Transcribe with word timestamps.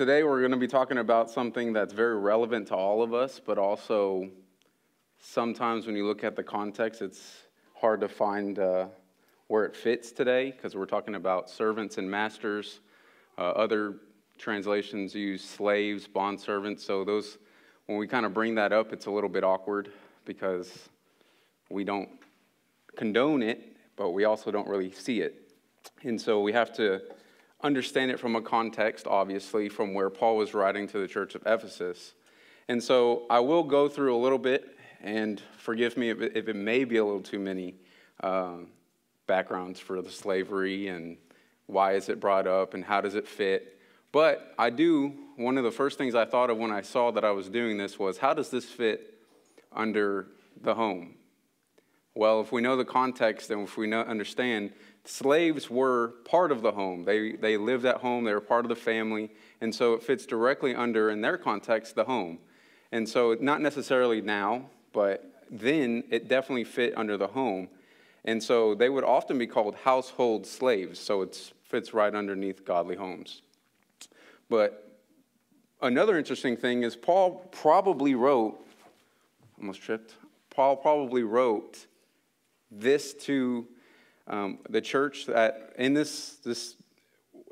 Today 0.00 0.22
we're 0.22 0.38
going 0.38 0.50
to 0.50 0.56
be 0.56 0.66
talking 0.66 0.96
about 0.96 1.28
something 1.28 1.74
that's 1.74 1.92
very 1.92 2.16
relevant 2.16 2.68
to 2.68 2.74
all 2.74 3.02
of 3.02 3.12
us, 3.12 3.38
but 3.38 3.58
also 3.58 4.30
sometimes 5.18 5.86
when 5.86 5.94
you 5.94 6.06
look 6.06 6.24
at 6.24 6.34
the 6.34 6.42
context, 6.42 7.02
it's 7.02 7.42
hard 7.74 8.00
to 8.00 8.08
find 8.08 8.58
uh, 8.58 8.86
where 9.48 9.66
it 9.66 9.76
fits 9.76 10.10
today 10.10 10.52
because 10.52 10.74
we're 10.74 10.86
talking 10.86 11.16
about 11.16 11.50
servants 11.50 11.98
and 11.98 12.10
masters. 12.10 12.80
Uh, 13.36 13.50
other 13.50 13.96
translations 14.38 15.14
use 15.14 15.44
slaves, 15.44 16.06
bond 16.06 16.40
servants. 16.40 16.82
So 16.82 17.04
those, 17.04 17.36
when 17.84 17.98
we 17.98 18.06
kind 18.06 18.24
of 18.24 18.32
bring 18.32 18.54
that 18.54 18.72
up, 18.72 18.94
it's 18.94 19.04
a 19.04 19.10
little 19.10 19.28
bit 19.28 19.44
awkward 19.44 19.92
because 20.24 20.88
we 21.68 21.84
don't 21.84 22.08
condone 22.96 23.42
it, 23.42 23.76
but 23.96 24.12
we 24.12 24.24
also 24.24 24.50
don't 24.50 24.66
really 24.66 24.92
see 24.92 25.20
it. 25.20 25.52
And 26.04 26.18
so 26.18 26.40
we 26.40 26.54
have 26.54 26.72
to 26.76 27.02
understand 27.62 28.10
it 28.10 28.18
from 28.18 28.36
a 28.36 28.42
context, 28.42 29.06
obviously, 29.06 29.68
from 29.68 29.94
where 29.94 30.10
Paul 30.10 30.36
was 30.36 30.54
writing 30.54 30.86
to 30.88 30.98
the 30.98 31.08
church 31.08 31.34
of 31.34 31.42
Ephesus. 31.46 32.14
And 32.68 32.82
so 32.82 33.26
I 33.28 33.40
will 33.40 33.62
go 33.62 33.88
through 33.88 34.14
a 34.14 34.18
little 34.18 34.38
bit, 34.38 34.76
and 35.02 35.40
forgive 35.58 35.96
me 35.96 36.10
if 36.10 36.20
it, 36.20 36.36
if 36.36 36.48
it 36.48 36.56
may 36.56 36.84
be 36.84 36.96
a 36.96 37.04
little 37.04 37.22
too 37.22 37.38
many 37.38 37.74
um, 38.22 38.68
backgrounds 39.26 39.80
for 39.80 40.02
the 40.02 40.10
slavery 40.10 40.88
and 40.88 41.16
why 41.66 41.94
is 41.94 42.08
it 42.08 42.20
brought 42.20 42.46
up 42.46 42.74
and 42.74 42.84
how 42.84 43.00
does 43.00 43.14
it 43.14 43.26
fit. 43.26 43.78
But 44.12 44.54
I 44.58 44.70
do, 44.70 45.14
one 45.36 45.56
of 45.56 45.64
the 45.64 45.70
first 45.70 45.98
things 45.98 46.14
I 46.14 46.24
thought 46.24 46.50
of 46.50 46.58
when 46.58 46.72
I 46.72 46.82
saw 46.82 47.12
that 47.12 47.24
I 47.24 47.30
was 47.30 47.48
doing 47.48 47.78
this 47.78 47.98
was 47.98 48.18
how 48.18 48.34
does 48.34 48.50
this 48.50 48.64
fit 48.64 49.14
under 49.72 50.26
the 50.60 50.74
home? 50.74 51.14
Well, 52.14 52.40
if 52.40 52.50
we 52.50 52.60
know 52.60 52.76
the 52.76 52.84
context 52.84 53.50
and 53.50 53.62
if 53.62 53.76
we 53.76 53.86
know, 53.86 54.00
understand, 54.00 54.72
slaves 55.04 55.70
were 55.70 56.14
part 56.24 56.52
of 56.52 56.62
the 56.62 56.72
home. 56.72 57.04
They, 57.04 57.32
they 57.32 57.56
lived 57.56 57.84
at 57.84 57.98
home, 57.98 58.24
they 58.24 58.34
were 58.34 58.40
part 58.40 58.64
of 58.64 58.68
the 58.68 58.76
family, 58.76 59.30
and 59.60 59.74
so 59.74 59.94
it 59.94 60.02
fits 60.02 60.26
directly 60.26 60.74
under, 60.74 61.10
in 61.10 61.20
their 61.20 61.38
context, 61.38 61.94
the 61.94 62.04
home. 62.04 62.38
And 62.92 63.08
so, 63.08 63.36
not 63.40 63.60
necessarily 63.60 64.20
now, 64.20 64.66
but 64.92 65.32
then 65.50 66.04
it 66.10 66.28
definitely 66.28 66.64
fit 66.64 66.96
under 66.96 67.16
the 67.16 67.28
home. 67.28 67.68
And 68.24 68.42
so, 68.42 68.74
they 68.74 68.88
would 68.88 69.04
often 69.04 69.38
be 69.38 69.46
called 69.46 69.76
household 69.76 70.46
slaves, 70.46 70.98
so 70.98 71.22
it 71.22 71.52
fits 71.62 71.94
right 71.94 72.14
underneath 72.14 72.64
godly 72.64 72.96
homes. 72.96 73.42
But 74.48 74.98
another 75.80 76.18
interesting 76.18 76.56
thing 76.56 76.82
is, 76.82 76.96
Paul 76.96 77.48
probably 77.52 78.14
wrote, 78.14 78.58
almost 79.58 79.80
tripped, 79.80 80.14
Paul 80.50 80.76
probably 80.76 81.22
wrote 81.22 81.86
this 82.70 83.14
to 83.14 83.66
um, 84.26 84.58
the 84.68 84.80
church 84.80 85.26
that 85.26 85.72
in 85.78 85.94
this, 85.94 86.36
this, 86.44 86.76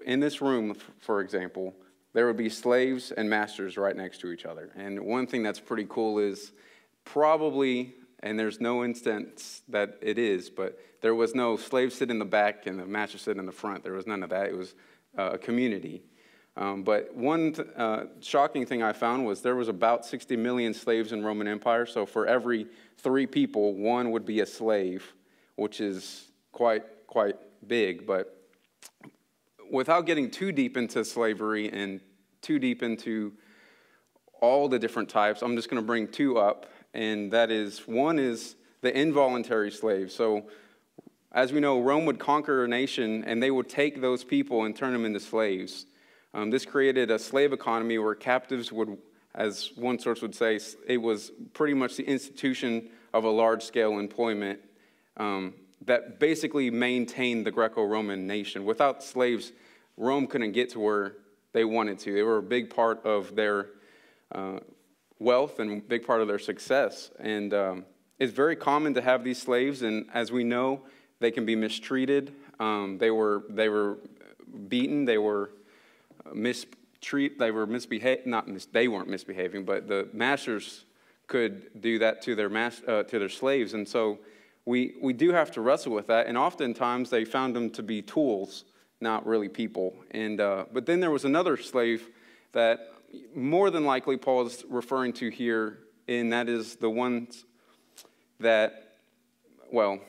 in 0.05 0.21
this 0.21 0.41
room, 0.41 0.75
for 0.99 1.21
example, 1.21 1.75
there 2.13 2.27
would 2.27 2.37
be 2.37 2.49
slaves 2.49 3.11
and 3.11 3.29
masters 3.29 3.77
right 3.77 3.97
next 3.97 4.21
to 4.21 4.33
each 4.33 4.45
other. 4.45 4.71
And 4.77 5.01
one 5.01 5.27
thing 5.27 5.43
that's 5.43 5.61
pretty 5.61 5.87
cool 5.89 6.19
is 6.19 6.53
probably, 7.05 7.95
and 8.21 8.39
there's 8.39 8.61
no 8.61 8.85
instance 8.85 9.63
that 9.69 9.99
it 10.01 10.19
is, 10.19 10.51
but 10.51 10.79
there 11.01 11.15
was 11.15 11.35
no 11.35 11.57
slave 11.57 11.93
sit 11.93 12.11
in 12.11 12.19
the 12.19 12.25
back 12.25 12.67
and 12.67 12.79
the 12.79 12.87
master 12.87 13.19
sit 13.19 13.37
in 13.37 13.47
the 13.47 13.53
front. 13.53 13.85
There 13.85 13.93
was 13.93 14.07
none 14.07 14.23
of 14.23 14.31
that. 14.31 14.47
It 14.47 14.57
was 14.57 14.75
uh, 15.17 15.31
a 15.35 15.39
community. 15.39 16.03
Um, 16.57 16.83
but 16.83 17.15
one 17.15 17.53
th- 17.53 17.69
uh, 17.77 18.05
shocking 18.21 18.67
thing 18.67 18.83
I 18.83 18.93
found 18.93 19.25
was 19.25 19.43
there 19.43 19.55
was 19.55 19.69
about 19.69 20.05
60 20.05 20.37
million 20.37 20.75
slaves 20.75 21.13
in 21.13 21.25
Roman 21.25 21.47
Empire. 21.47 21.87
So 21.87 22.05
for 22.05 22.27
every 22.27 22.67
three 22.97 23.27
people, 23.27 23.75
one 23.75 24.11
would 24.11 24.27
be 24.27 24.41
a 24.41 24.47
slave, 24.47 25.15
which 25.55 25.81
is 25.81 26.28
quite, 26.53 26.85
quite 27.07 27.37
big, 27.67 28.07
but 28.07 28.39
without 29.71 30.07
getting 30.07 30.31
too 30.31 30.53
deep 30.53 30.77
into 30.77 31.05
slavery 31.05 31.71
and 31.71 32.01
too 32.43 32.59
deep 32.59 32.83
into 32.83 33.33
all 34.41 34.69
the 34.69 34.79
different 34.79 35.09
types, 35.09 35.43
I'm 35.43 35.57
just 35.57 35.69
going 35.69 35.83
to 35.83 35.87
bring 35.87 36.09
two 36.09 36.39
up, 36.39 36.67
and 36.95 37.33
that 37.33 37.51
is 37.51 37.87
one 37.87 38.19
is 38.19 38.57
the 38.81 38.97
involuntary 38.97 39.71
slave. 39.71 40.13
So, 40.13 40.49
as 41.33 41.53
we 41.53 41.61
know, 41.61 41.81
Rome 41.81 42.07
would 42.07 42.19
conquer 42.19 42.65
a 42.65 42.69
nation 42.69 43.25
and 43.25 43.43
they 43.43 43.51
would 43.51 43.69
take 43.69 44.01
those 44.01 44.25
people 44.25 44.65
and 44.65 44.75
turn 44.75 44.93
them 44.93 45.05
into 45.05 45.21
slaves. 45.21 45.87
Um, 46.33 46.51
this 46.51 46.65
created 46.65 47.11
a 47.11 47.19
slave 47.19 47.53
economy 47.53 47.99
where 47.99 48.15
captives 48.15 48.73
would, 48.73 48.97
as 49.35 49.71
one 49.77 49.99
source 49.99 50.23
would 50.23 50.35
say, 50.35 50.59
it 50.87 50.99
was 50.99 51.33
pretty 51.53 51.75
much 51.75 51.97
the 51.97 52.05
institution 52.05 52.89
of 53.13 53.25
a 53.25 53.31
large 53.31 53.63
scale 53.63 53.99
employment 53.99 54.61
um, 55.17 55.55
that 55.87 56.19
basically 56.19 56.71
maintained 56.71 57.47
the 57.47 57.51
Greco 57.51 57.85
Roman 57.85 58.27
nation. 58.27 58.65
Without 58.65 59.03
slaves, 59.03 59.53
Rome 59.97 60.27
couldn't 60.27 60.53
get 60.53 60.71
to 60.71 60.81
where 60.81 61.15
they 61.53 61.65
wanted 61.65 61.99
to. 62.01 62.13
They 62.13 62.23
were 62.23 62.39
a 62.39 62.43
big 62.43 62.71
part 62.71 63.05
of 63.05 63.35
their 63.35 63.71
uh, 64.33 64.61
wealth 65.19 65.59
and 65.59 65.87
big 65.89 66.07
part 66.07 66.21
of 66.21 66.29
their 66.29 66.39
success. 66.39 67.11
And 67.19 67.55
um, 67.55 67.85
it's 68.19 68.33
very 68.33 68.57
common 68.57 68.95
to 68.95 69.03
have 69.03 69.25
these 69.25 69.41
slaves, 69.41 69.83
and 69.83 70.07
as 70.13 70.31
we 70.33 70.45
know, 70.45 70.83
they 71.21 71.31
can 71.31 71.45
be 71.47 71.57
mistreated. 71.57 72.35
Um, 72.61 72.99
they, 72.99 73.11
were, 73.11 73.45
they 73.49 73.69
were 73.69 73.99
beaten, 74.69 75.05
they 75.05 75.19
were 75.19 75.51
mistreated, 76.33 77.39
they 77.39 77.51
were 77.51 77.67
misbehaving, 77.67 78.31
not 78.31 78.49
mis- 78.49 78.67
they 78.67 78.89
weren't 78.89 79.09
misbehaving, 79.09 79.65
but 79.65 79.89
the 79.89 80.09
masters 80.13 80.85
could 81.27 81.81
do 81.81 81.99
that 81.99 82.23
to 82.23 82.35
their, 82.35 82.49
mas- 82.49 82.83
uh, 82.87 83.03
to 83.05 83.19
their 83.19 83.29
slaves. 83.29 83.75
And 83.75 83.87
so 83.87 84.19
we, 84.65 84.95
we 85.01 85.13
do 85.13 85.33
have 85.33 85.51
to 85.53 85.61
wrestle 85.61 85.93
with 85.93 86.07
that. 86.09 86.27
And 86.27 86.37
oftentimes 86.37 87.11
they 87.11 87.25
found 87.25 87.57
them 87.57 87.71
to 87.71 87.83
be 87.83 88.03
tools, 88.03 88.65
not 89.01 89.27
really 89.27 89.49
people. 89.49 89.95
And, 90.11 90.41
uh, 90.41 90.67
but 90.73 90.87
then 90.87 91.01
there 91.01 91.11
was 91.11 91.25
another 91.25 91.57
slave 91.57 92.09
that 92.53 92.93
more 93.35 93.71
than 93.71 93.85
likely 93.85 94.17
Paul 94.17 94.47
is 94.47 94.65
referring 94.69 95.13
to 95.15 95.31
here, 95.31 95.79
and 96.07 96.33
that 96.33 96.49
is 96.49 96.77
the 96.77 96.91
ones 96.91 97.45
that, 98.41 98.97
well, 99.71 100.01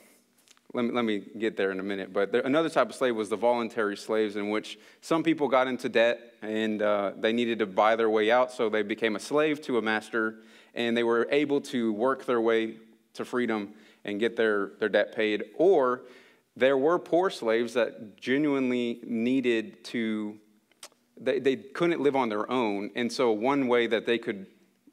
let 0.74 0.86
me, 0.86 0.92
let 0.92 1.06
me 1.06 1.24
get 1.38 1.58
there 1.58 1.72
in 1.72 1.80
a 1.80 1.84
minute. 1.84 2.14
But 2.14 2.32
there, 2.32 2.42
another 2.42 2.70
type 2.70 2.90
of 2.90 2.96
slave 2.96 3.16
was 3.16 3.30
the 3.30 3.36
voluntary 3.36 3.98
slaves, 3.98 4.36
in 4.36 4.50
which 4.50 4.78
some 5.02 5.24
people 5.24 5.48
got 5.48 5.68
into 5.68 5.90
debt 5.90 6.20
and 6.42 6.82
uh, 6.82 7.14
they 7.18 7.34
needed 7.34 7.59
to 7.59 7.66
buy 7.66 7.96
their 7.96 8.09
way 8.09 8.32
out, 8.32 8.52
so 8.52 8.70
they 8.70 8.84
became 8.84 9.16
a 9.16 9.20
slave 9.20 9.62
to 9.64 9.78
a 9.78 9.82
master, 9.82 10.36
and 10.76 10.96
they 10.96 11.04
were 11.04 11.28
able 11.32 11.59
to 11.59 11.92
work 11.94 12.26
their 12.26 12.40
way 12.40 12.76
to 13.14 13.26
freedom 13.26 13.74
and 14.09 14.20
get 14.20 14.36
their, 14.36 14.72
their 14.80 14.90
debt 14.90 15.16
paid. 15.16 15.46
Or 15.56 16.02
there 16.56 16.78
were 16.78 17.00
poor 17.00 17.30
slaves 17.30 17.74
that 17.75 18.18
genuinely 18.18 19.00
needed 19.06 19.84
to, 19.86 20.38
they, 21.18 21.40
they 21.40 21.56
couldn't 21.56 22.02
live 22.02 22.16
on 22.16 22.30
their 22.30 22.50
own. 22.52 22.92
And 22.96 23.12
so 23.12 23.31
one 23.31 23.68
way 23.68 23.88
that 23.88 24.06
they 24.06 24.18
could 24.18 24.46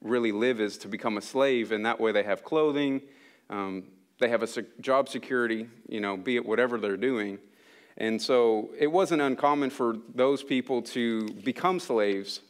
really 0.02 0.32
live 0.32 0.60
is 0.60 0.78
to 0.78 0.88
become 0.88 1.16
a 1.16 1.22
slave, 1.22 1.72
and 1.72 1.84
that 1.84 1.98
way 1.98 2.12
they 2.12 2.22
have 2.22 2.44
clothing, 2.44 3.02
um, 3.50 3.84
they 4.20 4.28
have 4.28 4.42
a 4.42 4.46
sec- 4.46 4.78
job 4.80 5.08
security, 5.08 5.66
you 5.88 6.00
know, 6.00 6.16
be 6.16 6.36
it 6.36 6.46
whatever 6.46 6.78
they're 6.78 6.96
doing. 6.96 7.38
And 7.98 8.20
so 8.20 8.70
it 8.78 8.88
wasn't 8.88 9.22
uncommon 9.22 9.70
for 9.70 9.96
those 10.14 10.42
people 10.42 10.82
to 10.82 11.28
become 11.44 11.80
slaves. 11.80 12.40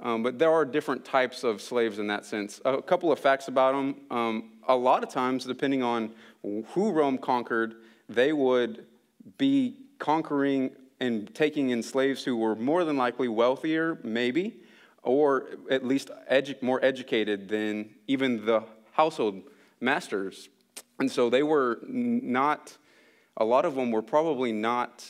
Um, 0.00 0.22
but 0.22 0.38
there 0.38 0.52
are 0.52 0.64
different 0.64 1.04
types 1.04 1.42
of 1.42 1.60
slaves 1.60 1.98
in 1.98 2.06
that 2.06 2.24
sense. 2.24 2.60
A 2.64 2.80
couple 2.80 3.10
of 3.10 3.18
facts 3.18 3.48
about 3.48 3.72
them. 3.72 3.96
Um, 4.10 4.50
a 4.68 4.76
lot 4.76 5.02
of 5.02 5.08
times, 5.08 5.44
depending 5.44 5.82
on 5.82 6.12
who 6.42 6.92
Rome 6.92 7.18
conquered, 7.18 7.76
they 8.08 8.32
would 8.32 8.86
be 9.38 9.76
conquering 9.98 10.70
and 11.00 11.32
taking 11.34 11.70
in 11.70 11.82
slaves 11.82 12.24
who 12.24 12.36
were 12.36 12.54
more 12.54 12.84
than 12.84 12.96
likely 12.96 13.28
wealthier, 13.28 13.98
maybe, 14.02 14.56
or 15.02 15.48
at 15.70 15.84
least 15.84 16.10
edu- 16.30 16.60
more 16.62 16.84
educated 16.84 17.48
than 17.48 17.90
even 18.06 18.44
the 18.44 18.62
household 18.92 19.42
masters. 19.80 20.48
And 20.98 21.10
so 21.10 21.30
they 21.30 21.42
were 21.42 21.80
not, 21.86 22.76
a 23.36 23.44
lot 23.44 23.64
of 23.64 23.74
them 23.74 23.90
were 23.90 24.02
probably 24.02 24.52
not 24.52 25.06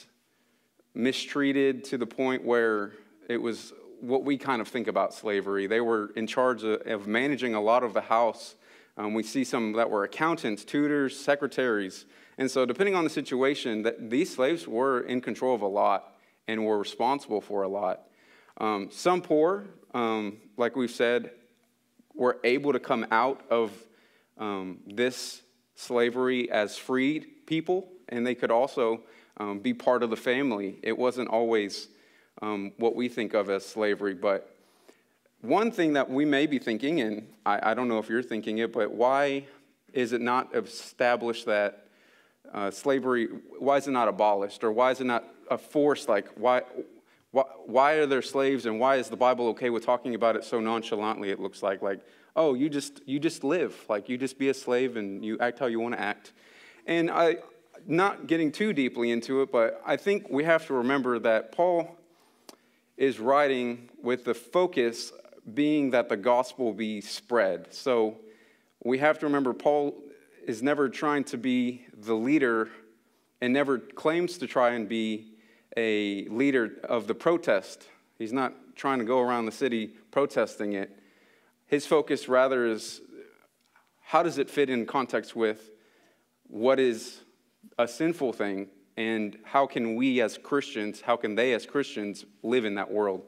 mistreated 0.94 1.84
to 1.84 1.98
the 1.98 2.06
point 2.06 2.44
where 2.44 2.92
it 3.28 3.40
was 3.40 3.72
what 4.00 4.24
we 4.24 4.38
kind 4.38 4.60
of 4.60 4.68
think 4.68 4.88
about 4.88 5.14
slavery. 5.14 5.66
They 5.66 5.80
were 5.80 6.10
in 6.16 6.26
charge 6.26 6.62
of, 6.64 6.80
of 6.86 7.06
managing 7.06 7.54
a 7.54 7.60
lot 7.60 7.82
of 7.82 7.94
the 7.94 8.00
house 8.00 8.54
um, 8.98 9.14
we 9.14 9.22
see 9.22 9.44
some 9.44 9.72
that 9.74 9.88
were 9.88 10.02
accountants, 10.02 10.64
tutors, 10.64 11.18
secretaries. 11.18 12.04
And 12.36 12.50
so, 12.50 12.66
depending 12.66 12.96
on 12.96 13.04
the 13.04 13.10
situation, 13.10 13.82
that 13.82 14.10
these 14.10 14.34
slaves 14.34 14.66
were 14.66 15.00
in 15.00 15.20
control 15.20 15.54
of 15.54 15.62
a 15.62 15.68
lot 15.68 16.14
and 16.48 16.64
were 16.64 16.78
responsible 16.78 17.40
for 17.40 17.62
a 17.62 17.68
lot. 17.68 18.02
Um, 18.58 18.88
some 18.90 19.22
poor, 19.22 19.66
um, 19.94 20.38
like 20.56 20.74
we've 20.74 20.90
said, 20.90 21.30
were 22.12 22.38
able 22.42 22.72
to 22.72 22.80
come 22.80 23.06
out 23.12 23.40
of 23.50 23.70
um, 24.36 24.80
this 24.84 25.42
slavery 25.76 26.50
as 26.50 26.76
freed 26.76 27.46
people, 27.46 27.88
and 28.08 28.26
they 28.26 28.34
could 28.34 28.50
also 28.50 29.02
um, 29.36 29.60
be 29.60 29.72
part 29.72 30.02
of 30.02 30.10
the 30.10 30.16
family. 30.16 30.80
It 30.82 30.98
wasn't 30.98 31.28
always 31.28 31.86
um, 32.42 32.72
what 32.76 32.94
we 32.94 33.08
think 33.08 33.34
of 33.34 33.50
as 33.50 33.64
slavery, 33.64 34.14
but 34.14 34.54
one 35.40 35.70
thing 35.70 35.92
that 35.92 36.10
we 36.10 36.24
may 36.24 36.46
be 36.46 36.58
thinking, 36.58 37.00
and 37.00 37.28
I, 37.46 37.70
I, 37.70 37.74
don't 37.74 37.88
know 37.88 37.98
if 37.98 38.08
you're 38.08 38.22
thinking 38.22 38.58
it, 38.58 38.72
but 38.72 38.90
why 38.90 39.44
is 39.92 40.12
it 40.12 40.20
not 40.20 40.54
established 40.54 41.46
that 41.46 41.86
uh, 42.52 42.70
slavery, 42.70 43.28
why 43.58 43.76
is 43.76 43.86
it 43.86 43.92
not 43.92 44.08
abolished? 44.08 44.64
Or 44.64 44.72
why 44.72 44.90
is 44.90 45.00
it 45.00 45.04
not 45.04 45.24
a 45.50 45.58
force? 45.58 46.08
Like, 46.08 46.28
why, 46.36 46.62
why, 47.30 47.44
why 47.66 47.92
are 47.94 48.06
there 48.06 48.22
slaves 48.22 48.66
and 48.66 48.80
why 48.80 48.96
is 48.96 49.08
the 49.08 49.16
Bible 49.16 49.48
okay 49.48 49.70
with 49.70 49.84
talking 49.84 50.14
about 50.14 50.34
it 50.34 50.44
so 50.44 50.60
nonchalantly? 50.60 51.30
It 51.30 51.38
looks 51.38 51.62
like, 51.62 51.82
like, 51.82 52.00
oh, 52.34 52.54
you 52.54 52.68
just, 52.68 53.00
you 53.06 53.20
just 53.20 53.44
live. 53.44 53.76
Like, 53.88 54.08
you 54.08 54.18
just 54.18 54.38
be 54.38 54.48
a 54.48 54.54
slave 54.54 54.96
and 54.96 55.24
you 55.24 55.38
act 55.38 55.58
how 55.58 55.66
you 55.66 55.78
want 55.78 55.94
to 55.94 56.00
act. 56.00 56.32
And 56.86 57.10
I, 57.10 57.36
not 57.86 58.26
getting 58.26 58.50
too 58.50 58.72
deeply 58.72 59.10
into 59.10 59.42
it, 59.42 59.52
but 59.52 59.80
I 59.86 59.96
think 59.96 60.28
we 60.30 60.44
have 60.44 60.66
to 60.66 60.74
remember 60.74 61.18
that 61.20 61.52
Paul 61.52 61.97
is 62.98 63.20
writing 63.20 63.88
with 64.02 64.24
the 64.24 64.34
focus 64.34 65.12
being 65.54 65.90
that 65.90 66.08
the 66.08 66.16
gospel 66.16 66.74
be 66.74 67.00
spread. 67.00 67.72
So 67.72 68.18
we 68.84 68.98
have 68.98 69.20
to 69.20 69.26
remember 69.26 69.54
Paul 69.54 69.94
is 70.44 70.62
never 70.62 70.88
trying 70.88 71.24
to 71.24 71.38
be 71.38 71.86
the 71.96 72.14
leader 72.14 72.68
and 73.40 73.52
never 73.52 73.78
claims 73.78 74.36
to 74.38 74.48
try 74.48 74.70
and 74.70 74.88
be 74.88 75.32
a 75.76 76.26
leader 76.28 76.72
of 76.84 77.06
the 77.06 77.14
protest. 77.14 77.86
He's 78.18 78.32
not 78.32 78.52
trying 78.74 78.98
to 78.98 79.04
go 79.04 79.20
around 79.20 79.46
the 79.46 79.52
city 79.52 79.92
protesting 80.10 80.72
it. 80.72 80.90
His 81.66 81.86
focus 81.86 82.28
rather 82.28 82.66
is 82.66 83.00
how 84.02 84.24
does 84.24 84.38
it 84.38 84.50
fit 84.50 84.70
in 84.70 84.86
context 84.86 85.36
with 85.36 85.70
what 86.48 86.80
is 86.80 87.20
a 87.78 87.86
sinful 87.86 88.32
thing 88.32 88.68
and 88.98 89.38
how 89.44 89.64
can 89.64 89.94
we 89.94 90.20
as 90.20 90.36
Christians, 90.36 91.00
how 91.00 91.16
can 91.16 91.36
they 91.36 91.52
as 91.52 91.64
Christians 91.64 92.24
live 92.42 92.64
in 92.64 92.74
that 92.74 92.90
world? 92.90 93.22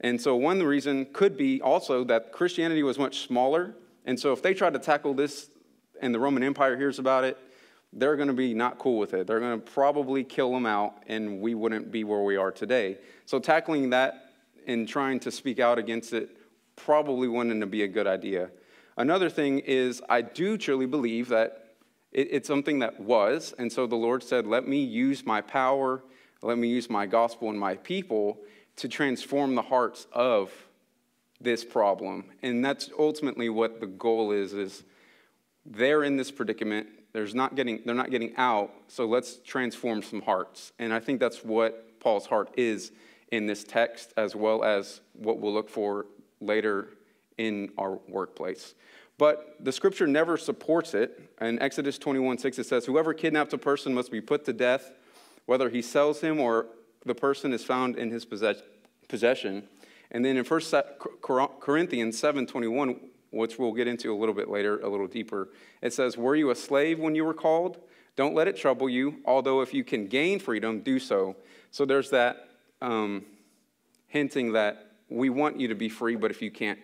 And 0.00 0.20
so, 0.20 0.34
one 0.34 0.60
reason 0.60 1.06
could 1.12 1.36
be 1.36 1.62
also 1.62 2.02
that 2.04 2.32
Christianity 2.32 2.82
was 2.82 2.98
much 2.98 3.20
smaller. 3.20 3.76
And 4.04 4.18
so, 4.18 4.32
if 4.32 4.42
they 4.42 4.54
tried 4.54 4.72
to 4.72 4.80
tackle 4.80 5.14
this 5.14 5.50
and 6.02 6.12
the 6.12 6.18
Roman 6.18 6.42
Empire 6.42 6.76
hears 6.76 6.98
about 6.98 7.22
it, 7.22 7.38
they're 7.92 8.16
going 8.16 8.26
to 8.26 8.34
be 8.34 8.54
not 8.54 8.80
cool 8.80 8.98
with 8.98 9.14
it. 9.14 9.28
They're 9.28 9.38
going 9.38 9.60
to 9.60 9.64
probably 9.64 10.24
kill 10.24 10.52
them 10.52 10.66
out, 10.66 11.04
and 11.06 11.40
we 11.40 11.54
wouldn't 11.54 11.92
be 11.92 12.02
where 12.02 12.22
we 12.22 12.34
are 12.34 12.50
today. 12.50 12.98
So, 13.24 13.38
tackling 13.38 13.90
that 13.90 14.32
and 14.66 14.88
trying 14.88 15.20
to 15.20 15.30
speak 15.30 15.60
out 15.60 15.78
against 15.78 16.12
it 16.12 16.36
probably 16.74 17.28
wouldn't 17.28 17.70
be 17.70 17.84
a 17.84 17.88
good 17.88 18.08
idea. 18.08 18.50
Another 18.96 19.30
thing 19.30 19.60
is, 19.60 20.02
I 20.08 20.22
do 20.22 20.58
truly 20.58 20.86
believe 20.86 21.28
that 21.28 21.63
it, 22.14 22.28
it's 22.30 22.48
something 22.48 22.78
that 22.78 23.00
was, 23.00 23.52
and 23.58 23.70
so 23.70 23.86
the 23.86 23.96
Lord 23.96 24.22
said, 24.22 24.46
Let 24.46 24.66
me 24.66 24.82
use 24.82 25.26
my 25.26 25.40
power, 25.40 26.02
let 26.42 26.56
me 26.56 26.68
use 26.68 26.88
my 26.88 27.06
gospel 27.06 27.50
and 27.50 27.58
my 27.58 27.74
people 27.74 28.38
to 28.76 28.88
transform 28.88 29.54
the 29.54 29.62
hearts 29.62 30.06
of 30.12 30.50
this 31.40 31.64
problem. 31.64 32.24
And 32.42 32.64
that's 32.64 32.90
ultimately 32.98 33.48
what 33.48 33.80
the 33.80 33.86
goal 33.86 34.32
is, 34.32 34.52
is 34.52 34.84
they're 35.66 36.04
in 36.04 36.16
this 36.16 36.30
predicament. 36.30 36.88
There's 37.12 37.34
not 37.34 37.54
getting, 37.54 37.80
they're 37.84 37.94
not 37.94 38.10
getting 38.10 38.34
out, 38.36 38.72
so 38.88 39.06
let's 39.06 39.36
transform 39.44 40.02
some 40.02 40.20
hearts. 40.20 40.72
And 40.78 40.92
I 40.92 40.98
think 40.98 41.20
that's 41.20 41.44
what 41.44 42.00
Paul's 42.00 42.26
heart 42.26 42.50
is 42.56 42.92
in 43.30 43.46
this 43.46 43.62
text, 43.64 44.12
as 44.16 44.34
well 44.34 44.64
as 44.64 45.00
what 45.12 45.38
we'll 45.38 45.52
look 45.52 45.70
for 45.70 46.06
later 46.40 46.88
in 47.38 47.70
our 47.78 47.98
workplace. 48.08 48.74
But 49.16 49.56
the 49.60 49.72
scripture 49.72 50.06
never 50.06 50.36
supports 50.36 50.94
it. 50.94 51.30
In 51.40 51.60
Exodus 51.60 51.98
21 51.98 52.38
6, 52.38 52.58
it 52.58 52.66
says, 52.66 52.86
Whoever 52.86 53.14
kidnaps 53.14 53.52
a 53.52 53.58
person 53.58 53.94
must 53.94 54.10
be 54.10 54.20
put 54.20 54.44
to 54.46 54.52
death, 54.52 54.92
whether 55.46 55.70
he 55.70 55.82
sells 55.82 56.20
him 56.20 56.40
or 56.40 56.66
the 57.04 57.14
person 57.14 57.52
is 57.52 57.64
found 57.64 57.96
in 57.96 58.10
his 58.10 58.24
possession. 58.24 59.64
And 60.10 60.24
then 60.24 60.36
in 60.36 60.44
1 60.44 60.60
Corinthians 61.60 62.18
7 62.18 62.46
21, 62.46 63.00
which 63.30 63.58
we'll 63.58 63.72
get 63.72 63.86
into 63.86 64.12
a 64.12 64.16
little 64.16 64.34
bit 64.34 64.48
later, 64.48 64.80
a 64.80 64.88
little 64.88 65.08
deeper. 65.08 65.48
It 65.82 65.92
says, 65.92 66.16
Were 66.16 66.36
you 66.36 66.50
a 66.50 66.54
slave 66.54 66.98
when 66.98 67.14
you 67.14 67.24
were 67.24 67.34
called? 67.34 67.78
Don't 68.16 68.34
let 68.34 68.46
it 68.46 68.56
trouble 68.56 68.88
you, 68.88 69.16
although 69.24 69.60
if 69.60 69.74
you 69.74 69.82
can 69.82 70.06
gain 70.06 70.38
freedom, 70.38 70.80
do 70.80 71.00
so. 71.00 71.36
So 71.72 71.84
there's 71.84 72.10
that 72.10 72.48
um, 72.80 73.24
hinting 74.06 74.52
that 74.52 74.92
we 75.08 75.30
want 75.30 75.58
you 75.58 75.68
to 75.68 75.74
be 75.74 75.88
free, 75.88 76.14
but 76.14 76.30
if 76.30 76.40
you 76.40 76.50
can't, 76.50 76.78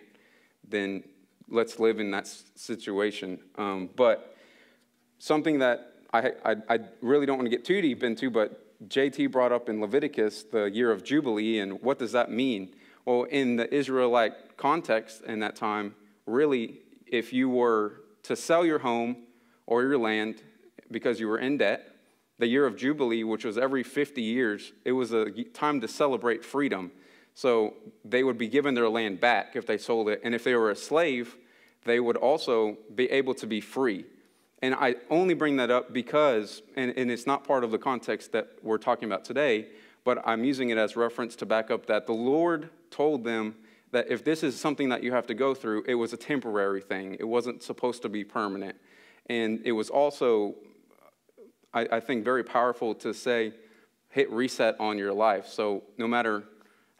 then 0.67 1.03
let's 1.51 1.79
live 1.79 1.99
in 1.99 2.11
that 2.11 2.27
situation. 2.55 3.39
Um, 3.57 3.89
but 3.95 4.35
something 5.19 5.59
that 5.59 5.93
I, 6.13 6.31
I, 6.43 6.55
I 6.69 6.79
really 7.01 7.25
don't 7.25 7.37
want 7.37 7.45
to 7.45 7.55
get 7.55 7.65
too 7.65 7.81
deep 7.81 8.03
into, 8.03 8.29
but 8.29 8.61
JT 8.89 9.31
brought 9.31 9.51
up 9.51 9.69
in 9.69 9.79
Leviticus 9.79 10.43
the 10.43 10.65
year 10.65 10.91
of 10.91 11.03
Jubilee, 11.03 11.59
and 11.59 11.81
what 11.81 11.99
does 11.99 12.13
that 12.13 12.31
mean? 12.31 12.73
Well, 13.05 13.23
in 13.23 13.55
the 13.55 13.71
Israelite 13.73 14.57
context 14.57 15.21
in 15.23 15.39
that 15.39 15.55
time, 15.55 15.95
really, 16.25 16.79
if 17.05 17.33
you 17.33 17.49
were 17.49 18.01
to 18.23 18.35
sell 18.35 18.65
your 18.65 18.79
home 18.79 19.17
or 19.65 19.83
your 19.83 19.97
land 19.97 20.41
because 20.89 21.19
you 21.19 21.27
were 21.27 21.39
in 21.39 21.57
debt, 21.57 21.95
the 22.39 22.47
year 22.47 22.65
of 22.65 22.75
Jubilee, 22.75 23.23
which 23.23 23.45
was 23.45 23.57
every 23.57 23.83
50 23.83 24.21
years, 24.21 24.73
it 24.83 24.93
was 24.93 25.13
a 25.13 25.29
time 25.53 25.79
to 25.81 25.87
celebrate 25.87 26.43
freedom. 26.43 26.91
So 27.33 27.75
they 28.03 28.23
would 28.23 28.37
be 28.37 28.47
given 28.47 28.73
their 28.73 28.89
land 28.89 29.19
back 29.19 29.55
if 29.55 29.65
they 29.65 29.77
sold 29.77 30.09
it. 30.09 30.21
And 30.23 30.35
if 30.35 30.43
they 30.43 30.55
were 30.55 30.71
a 30.71 30.75
slave, 30.75 31.37
they 31.85 31.99
would 31.99 32.17
also 32.17 32.77
be 32.93 33.09
able 33.09 33.33
to 33.35 33.47
be 33.47 33.61
free. 33.61 34.05
And 34.61 34.75
I 34.75 34.95
only 35.09 35.33
bring 35.33 35.55
that 35.57 35.71
up 35.71 35.91
because, 35.91 36.61
and, 36.75 36.93
and 36.95 37.09
it's 37.09 37.25
not 37.25 37.43
part 37.43 37.63
of 37.63 37.71
the 37.71 37.79
context 37.79 38.31
that 38.33 38.49
we're 38.61 38.77
talking 38.77 39.05
about 39.05 39.25
today, 39.25 39.69
but 40.03 40.21
I'm 40.25 40.43
using 40.43 40.69
it 40.69 40.77
as 40.77 40.95
reference 40.95 41.35
to 41.37 41.45
back 41.45 41.71
up 41.71 41.87
that 41.87 42.05
the 42.05 42.13
Lord 42.13 42.69
told 42.91 43.23
them 43.23 43.55
that 43.91 44.09
if 44.09 44.23
this 44.23 44.43
is 44.43 44.59
something 44.59 44.89
that 44.89 45.03
you 45.03 45.11
have 45.11 45.27
to 45.27 45.33
go 45.33 45.53
through, 45.53 45.83
it 45.87 45.95
was 45.95 46.13
a 46.13 46.17
temporary 46.17 46.81
thing. 46.81 47.17
It 47.19 47.27
wasn't 47.27 47.63
supposed 47.63 48.01
to 48.03 48.09
be 48.09 48.23
permanent. 48.23 48.75
And 49.27 49.61
it 49.65 49.71
was 49.71 49.89
also, 49.89 50.55
I, 51.73 51.87
I 51.93 51.99
think, 51.99 52.23
very 52.23 52.43
powerful 52.43 52.93
to 52.95 53.13
say, 53.13 53.53
hit 54.09 54.31
reset 54.31 54.79
on 54.79 54.97
your 54.97 55.13
life. 55.13 55.47
So 55.47 55.83
no 55.97 56.07
matter 56.07 56.43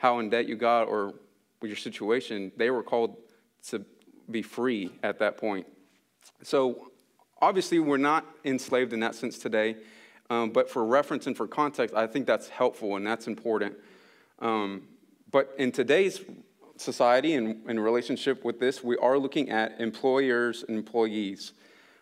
how 0.01 0.17
in 0.17 0.31
debt 0.31 0.47
you 0.47 0.55
got 0.55 0.85
or 0.85 1.13
your 1.61 1.75
situation, 1.75 2.51
they 2.57 2.71
were 2.71 2.81
called 2.81 3.17
to 3.67 3.85
be 4.31 4.41
free 4.41 4.89
at 5.03 5.19
that 5.19 5.37
point. 5.37 5.67
So 6.41 6.91
obviously, 7.39 7.77
we're 7.77 7.97
not 7.97 8.25
enslaved 8.43 8.93
in 8.93 8.99
that 9.01 9.13
sense 9.13 9.37
today. 9.37 9.75
Um, 10.31 10.49
but 10.49 10.71
for 10.71 10.83
reference 10.83 11.27
and 11.27 11.37
for 11.37 11.45
context, 11.45 11.93
I 11.93 12.07
think 12.07 12.25
that's 12.25 12.49
helpful 12.49 12.95
and 12.95 13.05
that's 13.05 13.27
important. 13.27 13.75
Um, 14.39 14.87
but 15.29 15.53
in 15.59 15.71
today's 15.71 16.21
society 16.77 17.35
and 17.35 17.69
in 17.69 17.79
relationship 17.79 18.43
with 18.43 18.59
this, 18.59 18.83
we 18.83 18.97
are 18.97 19.19
looking 19.19 19.51
at 19.51 19.79
employers 19.79 20.63
and 20.67 20.77
employees. 20.77 21.53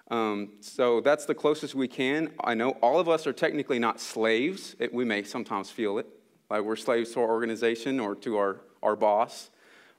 Um, 0.10 0.54
so 0.62 1.02
that's 1.02 1.26
the 1.26 1.36
closest 1.36 1.76
we 1.76 1.90
can. 1.90 2.32
I 2.42 2.54
know 2.54 2.70
all 2.82 2.98
of 2.98 3.10
us 3.10 3.28
are 3.28 3.34
technically 3.34 3.78
not 3.78 4.00
slaves. 4.00 4.78
It, 4.80 4.94
we 4.94 5.04
may 5.04 5.24
sometimes 5.24 5.70
feel 5.70 5.98
it, 5.98 6.08
like 6.50 6.64
we're 6.64 6.76
slaves 6.76 7.12
to 7.14 7.22
our 7.22 7.30
organization 7.30 8.00
or 8.00 8.16
to 8.16 8.38
our, 8.38 8.58
our 8.82 8.96
boss. 8.96 9.50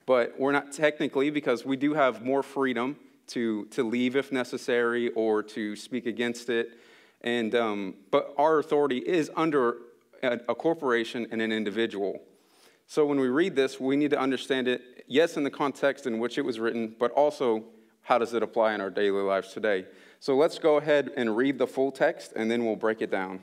But 0.06 0.34
we're 0.38 0.52
not 0.52 0.72
technically 0.72 1.30
because 1.30 1.64
we 1.64 1.76
do 1.76 1.94
have 1.94 2.24
more 2.24 2.42
freedom 2.42 2.96
to, 3.28 3.66
to 3.66 3.82
leave 3.82 4.16
if 4.16 4.32
necessary 4.32 5.10
or 5.10 5.42
to 5.42 5.76
speak 5.76 6.06
against 6.06 6.48
it. 6.48 6.78
And, 7.22 7.54
um, 7.54 7.94
but 8.10 8.34
our 8.38 8.58
authority 8.58 8.98
is 8.98 9.30
under 9.36 9.76
a, 10.22 10.40
a 10.48 10.54
corporation 10.54 11.26
and 11.30 11.40
an 11.40 11.52
individual. 11.52 12.20
So 12.86 13.06
when 13.06 13.20
we 13.20 13.28
read 13.28 13.54
this, 13.54 13.78
we 13.78 13.96
need 13.96 14.10
to 14.10 14.18
understand 14.18 14.66
it, 14.66 15.04
yes, 15.06 15.36
in 15.36 15.44
the 15.44 15.50
context 15.50 16.06
in 16.06 16.18
which 16.18 16.38
it 16.38 16.44
was 16.44 16.58
written, 16.58 16.96
but 16.98 17.12
also 17.12 17.64
how 18.02 18.18
does 18.18 18.34
it 18.34 18.42
apply 18.42 18.74
in 18.74 18.80
our 18.80 18.90
daily 18.90 19.22
lives 19.22 19.52
today. 19.52 19.84
So 20.18 20.36
let's 20.36 20.58
go 20.58 20.78
ahead 20.78 21.12
and 21.16 21.36
read 21.36 21.58
the 21.58 21.66
full 21.66 21.92
text, 21.92 22.32
and 22.34 22.50
then 22.50 22.64
we'll 22.64 22.76
break 22.76 23.00
it 23.00 23.10
down. 23.10 23.40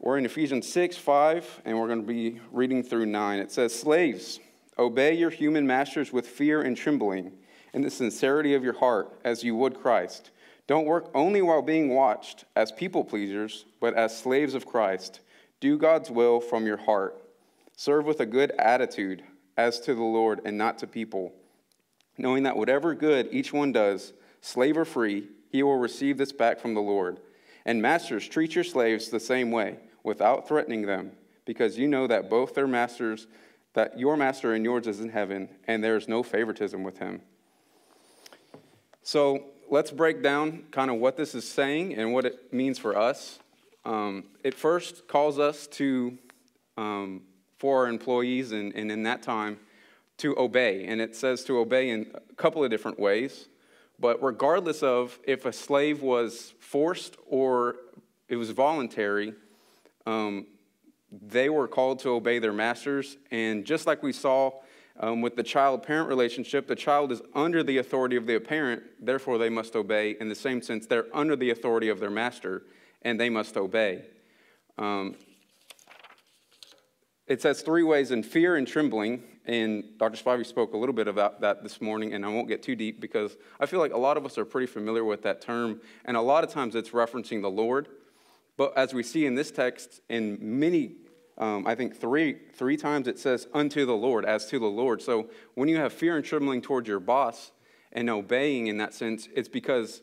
We're 0.00 0.18
in 0.18 0.26
Ephesians 0.26 0.68
6, 0.68 0.96
5, 0.96 1.62
and 1.64 1.78
we're 1.78 1.86
going 1.86 2.02
to 2.02 2.06
be 2.06 2.40
reading 2.52 2.82
through 2.82 3.06
9. 3.06 3.38
It 3.38 3.50
says, 3.50 3.78
Slaves, 3.78 4.40
obey 4.78 5.14
your 5.14 5.30
human 5.30 5.66
masters 5.66 6.12
with 6.12 6.26
fear 6.26 6.62
and 6.62 6.76
trembling, 6.76 7.32
in 7.72 7.82
the 7.82 7.90
sincerity 7.90 8.54
of 8.54 8.64
your 8.64 8.74
heart, 8.74 9.18
as 9.24 9.44
you 9.44 9.54
would 9.56 9.80
Christ. 9.80 10.30
Don't 10.66 10.86
work 10.86 11.10
only 11.14 11.42
while 11.42 11.62
being 11.62 11.94
watched 11.94 12.44
as 12.54 12.72
people 12.72 13.04
pleasers, 13.04 13.66
but 13.80 13.94
as 13.94 14.16
slaves 14.16 14.54
of 14.54 14.66
Christ. 14.66 15.20
Do 15.60 15.78
God's 15.78 16.10
will 16.10 16.40
from 16.40 16.66
your 16.66 16.78
heart 16.78 17.22
Serve 17.78 18.06
with 18.06 18.20
a 18.20 18.26
good 18.26 18.52
attitude 18.52 19.22
as 19.58 19.80
to 19.80 19.94
the 19.94 20.02
Lord 20.02 20.40
and 20.46 20.56
not 20.56 20.78
to 20.78 20.86
people, 20.86 21.34
knowing 22.16 22.44
that 22.44 22.56
whatever 22.56 22.94
good 22.94 23.28
each 23.30 23.52
one 23.52 23.70
does, 23.70 24.14
slave 24.40 24.78
or 24.78 24.86
free, 24.86 25.28
he 25.52 25.62
will 25.62 25.76
receive 25.76 26.16
this 26.16 26.32
back 26.32 26.58
from 26.58 26.72
the 26.72 26.80
Lord. 26.80 27.20
And 27.66 27.82
masters, 27.82 28.26
treat 28.26 28.54
your 28.54 28.64
slaves 28.64 29.10
the 29.10 29.20
same 29.20 29.50
way, 29.50 29.76
without 30.04 30.46
threatening 30.46 30.86
them, 30.86 31.10
because 31.44 31.76
you 31.76 31.88
know 31.88 32.06
that 32.06 32.30
both 32.30 32.54
their 32.54 32.68
masters, 32.68 33.26
that 33.74 33.98
your 33.98 34.16
master 34.16 34.54
and 34.54 34.64
yours 34.64 34.86
is 34.86 35.00
in 35.00 35.08
heaven, 35.08 35.48
and 35.66 35.82
there 35.82 35.96
is 35.96 36.06
no 36.06 36.22
favoritism 36.22 36.84
with 36.84 36.98
him. 36.98 37.20
So 39.02 39.46
let's 39.68 39.90
break 39.90 40.22
down 40.22 40.66
kind 40.70 40.92
of 40.92 40.98
what 40.98 41.16
this 41.16 41.34
is 41.34 41.46
saying 41.46 41.94
and 41.96 42.12
what 42.12 42.24
it 42.24 42.52
means 42.52 42.78
for 42.78 42.96
us. 42.96 43.40
Um, 43.84 44.24
it 44.44 44.54
first 44.54 45.08
calls 45.08 45.40
us 45.40 45.66
to, 45.68 46.16
um, 46.76 47.22
for 47.58 47.80
our 47.80 47.88
employees, 47.88 48.52
and, 48.52 48.72
and 48.76 48.92
in 48.92 49.02
that 49.02 49.22
time, 49.22 49.58
to 50.18 50.38
obey. 50.38 50.86
And 50.86 51.00
it 51.00 51.16
says 51.16 51.42
to 51.44 51.58
obey 51.58 51.90
in 51.90 52.12
a 52.14 52.34
couple 52.34 52.62
of 52.62 52.70
different 52.70 53.00
ways. 53.00 53.48
But 53.98 54.22
regardless 54.22 54.82
of 54.82 55.18
if 55.24 55.46
a 55.46 55.52
slave 55.52 56.02
was 56.02 56.54
forced 56.60 57.16
or 57.26 57.76
it 58.28 58.36
was 58.36 58.50
voluntary, 58.50 59.34
um, 60.06 60.46
they 61.10 61.48
were 61.48 61.68
called 61.68 62.00
to 62.00 62.10
obey 62.10 62.38
their 62.38 62.52
masters. 62.52 63.16
And 63.30 63.64
just 63.64 63.86
like 63.86 64.02
we 64.02 64.12
saw 64.12 64.52
um, 64.98 65.20
with 65.20 65.36
the 65.36 65.42
child 65.42 65.82
parent 65.82 66.08
relationship, 66.08 66.66
the 66.66 66.76
child 66.76 67.12
is 67.12 67.22
under 67.34 67.62
the 67.62 67.78
authority 67.78 68.16
of 68.16 68.26
the 68.26 68.38
parent, 68.38 68.82
therefore 69.00 69.38
they 69.38 69.48
must 69.48 69.76
obey. 69.76 70.16
In 70.20 70.28
the 70.28 70.34
same 70.34 70.62
sense, 70.62 70.86
they're 70.86 71.06
under 71.14 71.36
the 71.36 71.50
authority 71.50 71.88
of 71.88 72.00
their 72.00 72.10
master, 72.10 72.62
and 73.02 73.20
they 73.20 73.30
must 73.30 73.56
obey. 73.56 74.04
Um, 74.78 75.16
it 77.26 77.42
says 77.42 77.62
three 77.62 77.82
ways 77.82 78.10
in 78.10 78.22
fear 78.22 78.56
and 78.56 78.66
trembling, 78.66 79.22
and 79.46 79.84
Dr. 79.98 80.22
Spivey 80.22 80.44
spoke 80.44 80.74
a 80.74 80.76
little 80.76 80.94
bit 80.94 81.08
about 81.08 81.40
that 81.40 81.62
this 81.62 81.80
morning, 81.80 82.14
and 82.14 82.24
I 82.24 82.28
won't 82.28 82.48
get 82.48 82.62
too 82.62 82.76
deep 82.76 83.00
because 83.00 83.36
I 83.60 83.66
feel 83.66 83.80
like 83.80 83.92
a 83.92 83.98
lot 83.98 84.16
of 84.16 84.24
us 84.24 84.38
are 84.38 84.44
pretty 84.44 84.66
familiar 84.66 85.04
with 85.04 85.22
that 85.22 85.40
term, 85.40 85.80
and 86.04 86.16
a 86.16 86.20
lot 86.20 86.44
of 86.44 86.50
times 86.50 86.74
it's 86.74 86.90
referencing 86.90 87.42
the 87.42 87.50
Lord. 87.50 87.88
But 88.56 88.76
as 88.76 88.94
we 88.94 89.02
see 89.02 89.26
in 89.26 89.34
this 89.34 89.50
text, 89.50 90.00
in 90.08 90.38
many 90.40 90.96
um, 91.38 91.66
I 91.66 91.74
think 91.74 91.96
three, 91.96 92.36
three 92.54 92.76
times 92.76 93.08
it 93.08 93.18
says, 93.18 93.46
unto 93.52 93.84
the 93.84 93.94
Lord, 93.94 94.24
as 94.24 94.46
to 94.46 94.58
the 94.58 94.66
Lord. 94.66 95.02
So 95.02 95.28
when 95.54 95.68
you 95.68 95.76
have 95.76 95.92
fear 95.92 96.16
and 96.16 96.24
trembling 96.24 96.62
towards 96.62 96.88
your 96.88 97.00
boss 97.00 97.52
and 97.92 98.08
obeying 98.08 98.68
in 98.68 98.78
that 98.78 98.94
sense, 98.94 99.28
it's 99.34 99.48
because 99.48 100.00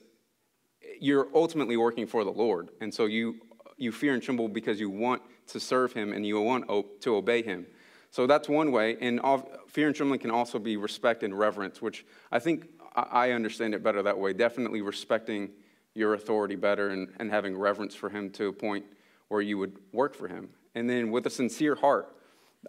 you're 0.99 1.27
ultimately 1.33 1.75
working 1.75 2.05
for 2.05 2.23
the 2.23 2.31
Lord. 2.31 2.69
And 2.81 2.93
so 2.93 3.05
you, 3.05 3.37
you 3.77 3.91
fear 3.91 4.13
and 4.13 4.21
tremble 4.21 4.47
because 4.47 4.79
you 4.79 4.89
want 4.89 5.23
to 5.47 5.59
serve 5.59 5.93
him 5.93 6.13
and 6.13 6.25
you 6.25 6.39
want 6.39 6.67
to 7.01 7.15
obey 7.15 7.41
him. 7.41 7.65
So 8.13 8.27
that's 8.27 8.47
one 8.47 8.71
way. 8.71 8.95
And 9.01 9.19
fear 9.65 9.87
and 9.87 9.95
trembling 9.95 10.19
can 10.19 10.29
also 10.29 10.59
be 10.59 10.77
respect 10.77 11.23
and 11.23 11.35
reverence, 11.37 11.81
which 11.81 12.05
I 12.31 12.37
think 12.37 12.67
I 12.95 13.31
understand 13.31 13.73
it 13.73 13.81
better 13.81 14.03
that 14.03 14.19
way. 14.19 14.33
Definitely 14.33 14.83
respecting 14.83 15.49
your 15.95 16.13
authority 16.13 16.55
better 16.55 16.89
and, 16.89 17.09
and 17.19 17.31
having 17.31 17.57
reverence 17.57 17.95
for 17.95 18.09
him 18.09 18.29
to 18.33 18.49
a 18.49 18.53
point 18.53 18.85
where 19.29 19.41
you 19.41 19.57
would 19.57 19.79
work 19.91 20.13
for 20.13 20.27
him 20.27 20.49
and 20.75 20.87
then 20.87 21.09
with 21.09 21.25
a 21.25 21.29
sincere 21.31 21.73
heart. 21.73 22.15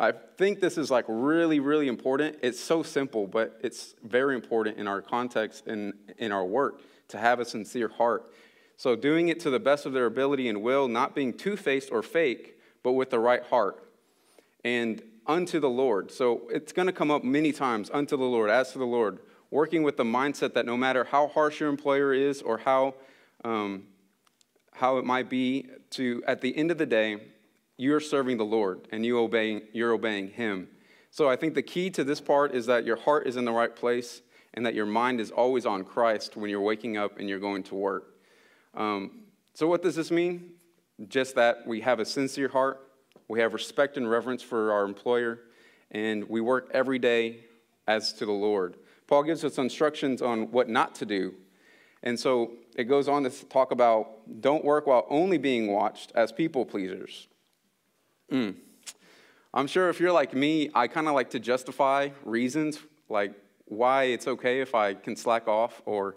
I 0.01 0.13
think 0.13 0.61
this 0.61 0.79
is 0.79 0.91
like 0.91 1.05
really, 1.09 1.61
really 1.61 1.89
important. 1.89 2.39
It's 2.41 2.59
so 2.59 2.83
simple, 2.83 3.27
but 3.27 3.61
it's 3.63 3.95
very 4.03 4.37
important 4.37 4.79
in 4.79 4.89
our 4.89 5.03
context 5.03 5.67
and 5.67 5.93
in 6.17 6.33
our 6.33 6.47
work 6.47 6.81
to 7.09 7.19
have 7.19 7.39
a 7.39 7.45
sincere 7.45 7.89
heart. 7.89 8.33
So, 8.79 8.97
doing 8.97 9.29
it 9.29 9.41
to 9.41 9.51
the 9.51 9.61
best 9.61 9.85
of 9.85 9.93
their 9.93 10.07
ability 10.07 10.49
and 10.49 10.63
will, 10.63 10.89
not 10.89 11.15
being 11.15 11.35
two 11.35 11.59
faced 11.59 11.93
or 11.93 12.03
fake, 12.03 12.59
but 12.83 12.93
with 12.93 13.11
the 13.11 13.19
right 13.19 13.43
heart. 13.45 13.87
And 14.65 15.03
unto 15.27 15.61
the 15.61 15.71
Lord. 15.71 16.11
So, 16.11 16.43
it's 16.51 16.73
going 16.73 16.87
to 16.87 16.93
come 16.93 17.11
up 17.11 17.25
many 17.25 17.53
times 17.53 17.91
unto 17.93 18.17
the 18.17 18.25
Lord, 18.25 18.51
as 18.51 18.73
to 18.73 18.79
the 18.79 18.87
Lord, 18.87 19.21
working 19.51 19.83
with 19.83 19.97
the 19.97 20.05
mindset 20.05 20.55
that 20.55 20.67
no 20.67 20.77
matter 20.77 21.05
how 21.05 21.29
harsh 21.29 21.61
your 21.61 21.69
employer 21.69 22.13
is 22.13 22.43
or 22.43 22.59
how, 22.59 22.95
um, 23.45 23.85
how 24.73 24.99
it 24.99 25.05
might 25.05 25.31
be, 25.31 25.69
to 25.91 26.23
at 26.27 26.41
the 26.41 26.57
end 26.57 26.71
of 26.71 26.79
the 26.79 26.87
day, 26.87 27.19
you're 27.77 28.01
serving 28.01 28.37
the 28.37 28.45
Lord 28.45 28.87
and 28.93 29.05
you 29.05 29.19
obeying, 29.19 29.63
you're 29.73 29.93
obeying 29.93 30.29
Him. 30.29 30.69
So 31.11 31.29
I 31.29 31.37
think 31.37 31.55
the 31.55 31.63
key 31.63 31.91
to 31.91 32.03
this 32.03 32.21
part 32.21 32.55
is 32.55 32.67
that 32.67 32.85
your 32.85 32.97
heart 32.97 33.27
is 33.27 33.37
in 33.37 33.45
the 33.45 33.53
right 33.53 33.75
place 33.75 34.23
and 34.55 34.65
that 34.67 34.75
your 34.75 34.87
mind 34.87 35.21
is 35.21 35.31
always 35.31 35.67
on 35.67 35.85
Christ 35.85 36.37
when 36.37 36.51
you're 36.51 36.61
waking 36.61 36.97
up 36.97 37.19
and 37.19 37.29
you're 37.29 37.41
going 37.41 37.63
to 37.65 37.75
work. 37.75 38.17
Um, 38.75 39.23
so, 39.55 39.69
what 39.69 39.83
does 39.83 39.95
this 39.95 40.11
mean? 40.11 40.55
Just 41.09 41.35
that 41.37 41.67
we 41.67 41.81
have 41.83 42.01
a 42.01 42.05
sincere 42.05 42.49
heart, 42.49 42.84
we 43.29 43.41
have 43.41 43.55
respect 43.55 43.97
and 43.97 44.09
reverence 44.11 44.43
for 44.43 44.73
our 44.73 44.85
employer, 44.85 45.41
and 45.91 46.29
we 46.29 46.41
work 46.41 46.71
every 46.73 46.99
day 46.99 47.41
as 47.87 48.13
to 48.15 48.27
the 48.27 48.33
Lord. 48.33 48.77
Paul 49.07 49.23
gives 49.23 49.45
us 49.45 49.59
instructions 49.59 50.23
on 50.23 50.51
what 50.51 50.69
not 50.69 50.95
to 50.97 51.07
do. 51.07 51.35
And 52.03 52.19
so 52.19 52.53
it 52.77 52.85
goes 52.85 53.09
on 53.09 53.25
to 53.25 53.31
talk 53.47 53.71
about 53.71 54.41
don't 54.41 54.65
work 54.65 54.87
while 54.87 55.07
only 55.09 55.39
being 55.39 55.73
watched 55.73 56.13
as 56.15 56.33
people 56.33 56.65
pleasers. 56.65 57.29
Mm. 58.31 58.57
I'm 59.53 59.67
sure 59.67 59.89
if 59.89 60.01
you're 60.01 60.13
like 60.13 60.35
me, 60.35 60.71
I 60.75 60.89
kind 60.89 61.09
of 61.09 61.15
like 61.15 61.31
to 61.31 61.41
justify 61.41 62.11
reasons, 62.25 62.79
like 63.09 63.33
why 63.67 64.05
it's 64.05 64.27
okay 64.27 64.61
if 64.61 64.75
I 64.75 64.95
can 64.95 65.17
slack 65.17 65.49
off, 65.49 65.81
or 65.87 66.17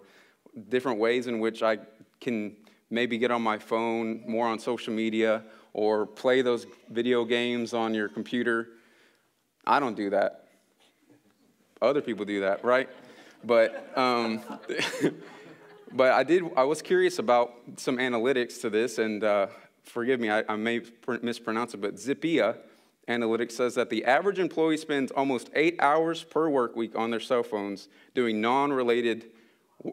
different 0.68 0.98
ways 0.98 1.26
in 1.26 1.38
which 1.38 1.62
I 1.62 1.78
can 2.20 2.56
maybe 2.90 3.16
get 3.18 3.30
on 3.30 3.42
my 3.42 3.58
phone, 3.58 4.24
more 4.26 4.46
on 4.46 4.58
social 4.58 4.92
media, 4.92 5.44
or 5.78 6.06
play 6.06 6.42
those 6.42 6.66
video 6.90 7.24
games 7.24 7.72
on 7.72 7.94
your 7.94 8.08
computer. 8.08 8.70
I 9.64 9.78
don't 9.78 9.96
do 9.96 10.10
that. 10.10 10.48
Other 11.80 12.00
people 12.00 12.24
do 12.24 12.40
that, 12.40 12.64
right? 12.64 12.88
But 13.44 13.96
um, 13.96 14.42
but 15.92 16.10
I 16.10 16.24
did. 16.24 16.42
I 16.56 16.64
was 16.64 16.82
curious 16.82 17.20
about 17.20 17.52
some 17.76 17.98
analytics 17.98 18.60
to 18.62 18.70
this, 18.70 18.98
and 18.98 19.22
uh, 19.22 19.46
forgive 19.84 20.18
me, 20.18 20.30
I, 20.30 20.42
I 20.48 20.56
may 20.56 20.80
mispronounce 21.22 21.74
it, 21.74 21.80
but 21.80 21.94
Zippia 21.94 22.56
Analytics 23.06 23.52
says 23.52 23.76
that 23.76 23.88
the 23.88 24.04
average 24.04 24.40
employee 24.40 24.78
spends 24.78 25.12
almost 25.12 25.48
eight 25.54 25.76
hours 25.78 26.24
per 26.24 26.48
work 26.48 26.74
week 26.74 26.98
on 26.98 27.12
their 27.12 27.20
cell 27.20 27.44
phones 27.44 27.88
doing 28.16 28.40
non-related, 28.40 29.26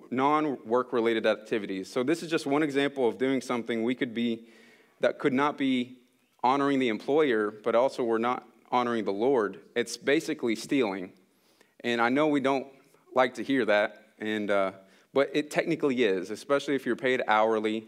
non-work 0.10 0.92
related 0.92 1.28
activities. 1.28 1.94
So 1.94 2.02
this 2.02 2.24
is 2.24 2.32
just 2.32 2.48
one 2.48 2.64
example 2.64 3.08
of 3.08 3.20
doing 3.20 3.40
something 3.40 3.84
we 3.84 3.94
could 3.94 4.16
be, 4.16 4.48
that 5.00 5.20
could 5.20 5.34
not 5.34 5.58
be 5.58 5.98
honoring 6.44 6.80
the 6.80 6.90
employer, 6.90 7.52
but 7.52 7.76
also 7.76 8.04
we're 8.04 8.18
not 8.18 8.48
honoring 8.72 9.06
the 9.06 9.12
Lord. 9.12 9.60
It's 9.76 9.98
basically 9.98 10.56
stealing. 10.56 11.12
And 11.84 12.02
I 12.02 12.10
know 12.10 12.28
we 12.28 12.40
don't 12.40 12.68
like 13.14 13.36
to 13.36 13.44
hear 13.44 13.66
that, 13.66 14.04
and, 14.20 14.52
uh, 14.52 14.72
but 15.14 15.30
it 15.34 15.50
technically 15.50 16.04
is, 16.04 16.30
especially 16.30 16.76
if 16.76 16.86
you're 16.86 16.96
paid 16.96 17.22
hourly 17.28 17.88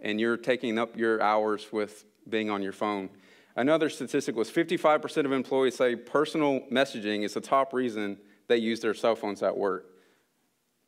and 0.00 0.20
you're 0.20 0.36
taking 0.36 0.78
up 0.78 0.96
your 0.96 1.20
hours 1.20 1.72
with 1.72 2.04
being 2.28 2.50
on 2.50 2.62
your 2.62 2.72
phone. 2.72 3.10
Another 3.56 3.88
statistic 3.88 4.36
was 4.36 4.50
55% 4.50 5.24
of 5.24 5.32
employees 5.32 5.76
say 5.76 5.96
personal 5.96 6.60
messaging 6.70 7.24
is 7.24 7.34
the 7.34 7.40
top 7.40 7.72
reason 7.72 8.18
they 8.48 8.58
use 8.58 8.80
their 8.80 8.94
cell 8.94 9.16
phones 9.16 9.42
at 9.42 9.56
work. 9.56 9.86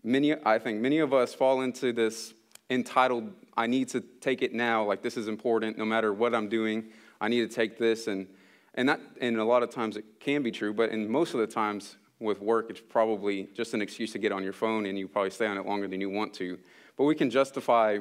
Many, 0.04 0.34
I 0.44 0.58
think 0.58 0.80
many 0.80 0.98
of 0.98 1.12
us 1.12 1.34
fall 1.34 1.62
into 1.62 1.92
this 1.92 2.34
entitled, 2.70 3.32
I 3.58 3.66
need 3.66 3.88
to 3.88 4.00
take 4.00 4.42
it 4.42 4.54
now, 4.54 4.84
like 4.84 5.02
this 5.02 5.16
is 5.16 5.26
important, 5.26 5.76
no 5.76 5.84
matter 5.84 6.12
what 6.12 6.32
I'm 6.32 6.48
doing, 6.48 6.84
I 7.20 7.26
need 7.26 7.40
to 7.40 7.52
take 7.52 7.76
this. 7.76 8.06
And, 8.06 8.28
and, 8.74 8.88
that, 8.88 9.00
and 9.20 9.36
a 9.36 9.44
lot 9.44 9.64
of 9.64 9.70
times 9.70 9.96
it 9.96 10.04
can 10.20 10.44
be 10.44 10.52
true, 10.52 10.72
but 10.72 10.90
in 10.90 11.10
most 11.10 11.34
of 11.34 11.40
the 11.40 11.46
times 11.48 11.96
with 12.20 12.40
work, 12.40 12.70
it's 12.70 12.80
probably 12.80 13.48
just 13.54 13.74
an 13.74 13.82
excuse 13.82 14.12
to 14.12 14.20
get 14.20 14.30
on 14.30 14.44
your 14.44 14.52
phone 14.52 14.86
and 14.86 14.96
you 14.96 15.08
probably 15.08 15.30
stay 15.30 15.48
on 15.48 15.58
it 15.58 15.66
longer 15.66 15.88
than 15.88 16.00
you 16.00 16.08
want 16.08 16.32
to. 16.34 16.56
But 16.96 17.04
we 17.04 17.16
can 17.16 17.30
justify 17.30 17.98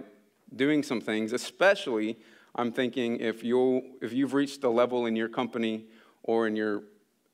doing 0.56 0.84
some 0.84 1.02
things, 1.02 1.34
especially 1.34 2.18
I'm 2.54 2.72
thinking 2.72 3.20
if 3.20 3.44
you 3.44 3.82
if 4.00 4.14
you've 4.14 4.36
reached 4.36 4.64
a 4.64 4.70
level 4.70 5.08
in 5.08 5.16
your 5.16 5.28
company 5.28 5.86
or 6.22 6.46
in 6.46 6.56
your 6.56 6.84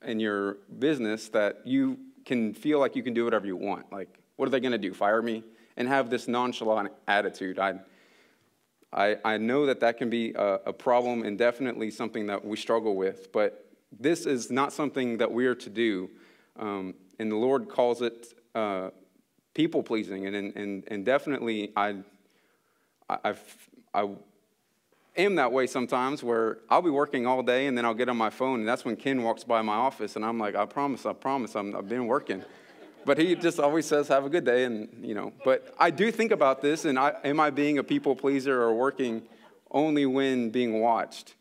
in 0.05 0.21
your 0.21 0.59
business 0.79 1.27
that 1.29 1.65
you 1.65 1.99
can 2.23 2.53
feel 2.53 2.79
like 2.79 2.95
you 2.95 3.03
can 3.03 3.13
do 3.13 3.25
whatever 3.25 3.45
you 3.45 3.57
want. 3.57 3.91
Like, 3.91 4.17
what 4.37 4.47
are 4.47 4.49
they 4.49 4.61
going 4.61 4.71
to 4.71 4.77
do? 4.77 4.93
Fire 4.93 5.21
me? 5.21 5.43
And 5.75 5.89
have 5.89 6.09
this 6.09 6.27
nonchalant 6.27 6.91
attitude. 7.07 7.59
I, 7.59 7.79
I, 8.93 9.17
I 9.25 9.37
know 9.37 9.65
that 9.65 9.79
that 9.79 9.97
can 9.97 10.09
be 10.09 10.33
a, 10.33 10.59
a 10.67 10.73
problem 10.73 11.23
and 11.23 11.37
definitely 11.37 11.91
something 11.91 12.27
that 12.27 12.45
we 12.45 12.57
struggle 12.57 12.95
with, 12.95 13.31
but 13.31 13.65
this 13.99 14.25
is 14.25 14.51
not 14.51 14.73
something 14.73 15.17
that 15.17 15.31
we 15.31 15.45
are 15.45 15.55
to 15.55 15.69
do. 15.69 16.09
Um, 16.57 16.93
and 17.19 17.31
the 17.31 17.35
Lord 17.35 17.69
calls 17.69 18.01
it 18.01 18.27
uh, 18.55 18.89
people 19.53 19.83
pleasing. 19.83 20.27
And, 20.27 20.35
and, 20.55 20.83
and 20.87 21.05
definitely, 21.05 21.71
I, 21.75 21.97
I've, 23.09 23.69
I 23.93 24.09
am 25.15 25.35
that 25.35 25.51
way 25.51 25.67
sometimes 25.67 26.23
where 26.23 26.59
I'll 26.69 26.81
be 26.81 26.89
working 26.89 27.25
all 27.27 27.43
day 27.43 27.67
and 27.67 27.77
then 27.77 27.85
I'll 27.85 27.93
get 27.93 28.09
on 28.09 28.17
my 28.17 28.29
phone 28.29 28.59
and 28.59 28.67
that's 28.67 28.85
when 28.85 28.95
Ken 28.95 29.23
walks 29.23 29.43
by 29.43 29.61
my 29.61 29.75
office 29.75 30.15
and 30.15 30.25
I'm 30.25 30.39
like, 30.39 30.55
I 30.55 30.65
promise, 30.65 31.05
I 31.05 31.13
promise, 31.13 31.55
i 31.55 31.63
have 31.63 31.89
been 31.89 32.07
working. 32.07 32.43
But 33.05 33.17
he 33.17 33.35
just 33.35 33.59
always 33.59 33.85
says, 33.85 34.07
have 34.07 34.25
a 34.25 34.29
good 34.29 34.45
day. 34.45 34.63
And, 34.63 34.89
you 35.05 35.13
know, 35.13 35.33
but 35.43 35.73
I 35.77 35.89
do 35.89 36.11
think 36.11 36.31
about 36.31 36.61
this 36.61 36.85
and 36.85 36.97
I, 36.97 37.15
am 37.23 37.39
I 37.39 37.49
being 37.49 37.77
a 37.77 37.83
people 37.83 38.15
pleaser 38.15 38.61
or 38.61 38.73
working 38.73 39.23
only 39.71 40.05
when 40.05 40.49
being 40.49 40.79
watched? 40.79 41.35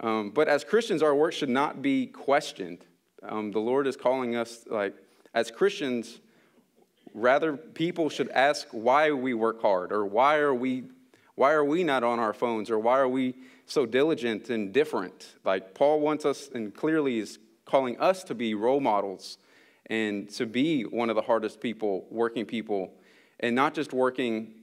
Um, 0.00 0.30
but 0.30 0.48
as 0.48 0.64
Christians, 0.64 1.02
our 1.02 1.14
work 1.14 1.32
should 1.32 1.48
not 1.48 1.80
be 1.80 2.06
questioned. 2.06 2.78
Um, 3.22 3.50
the 3.50 3.60
Lord 3.60 3.86
is 3.86 3.96
calling 3.96 4.36
us, 4.36 4.64
like, 4.68 4.94
as 5.32 5.50
Christians, 5.50 6.20
rather 7.16 7.56
people 7.56 8.08
should 8.10 8.28
ask 8.30 8.68
why 8.72 9.10
we 9.10 9.34
work 9.34 9.60
hard 9.62 9.90
or 9.90 10.04
why 10.04 10.36
are 10.36 10.54
we 10.54 10.84
why 11.34 11.52
are 11.52 11.64
we 11.64 11.84
not 11.84 12.02
on 12.02 12.18
our 12.18 12.32
phones 12.32 12.70
or 12.70 12.78
why 12.78 12.98
are 12.98 13.08
we 13.08 13.34
so 13.66 13.84
diligent 13.84 14.48
and 14.48 14.72
different? 14.72 15.34
Like 15.44 15.74
Paul 15.74 16.00
wants 16.00 16.24
us 16.24 16.48
and 16.54 16.74
clearly 16.74 17.18
is 17.18 17.38
calling 17.66 17.98
us 18.00 18.24
to 18.24 18.34
be 18.34 18.54
role 18.54 18.80
models 18.80 19.36
and 19.86 20.28
to 20.30 20.46
be 20.46 20.82
one 20.82 21.10
of 21.10 21.16
the 21.16 21.22
hardest 21.22 21.60
people, 21.60 22.06
working 22.10 22.44
people. 22.44 22.92
and 23.40 23.54
not 23.54 23.74
just 23.74 23.92
working 23.92 24.54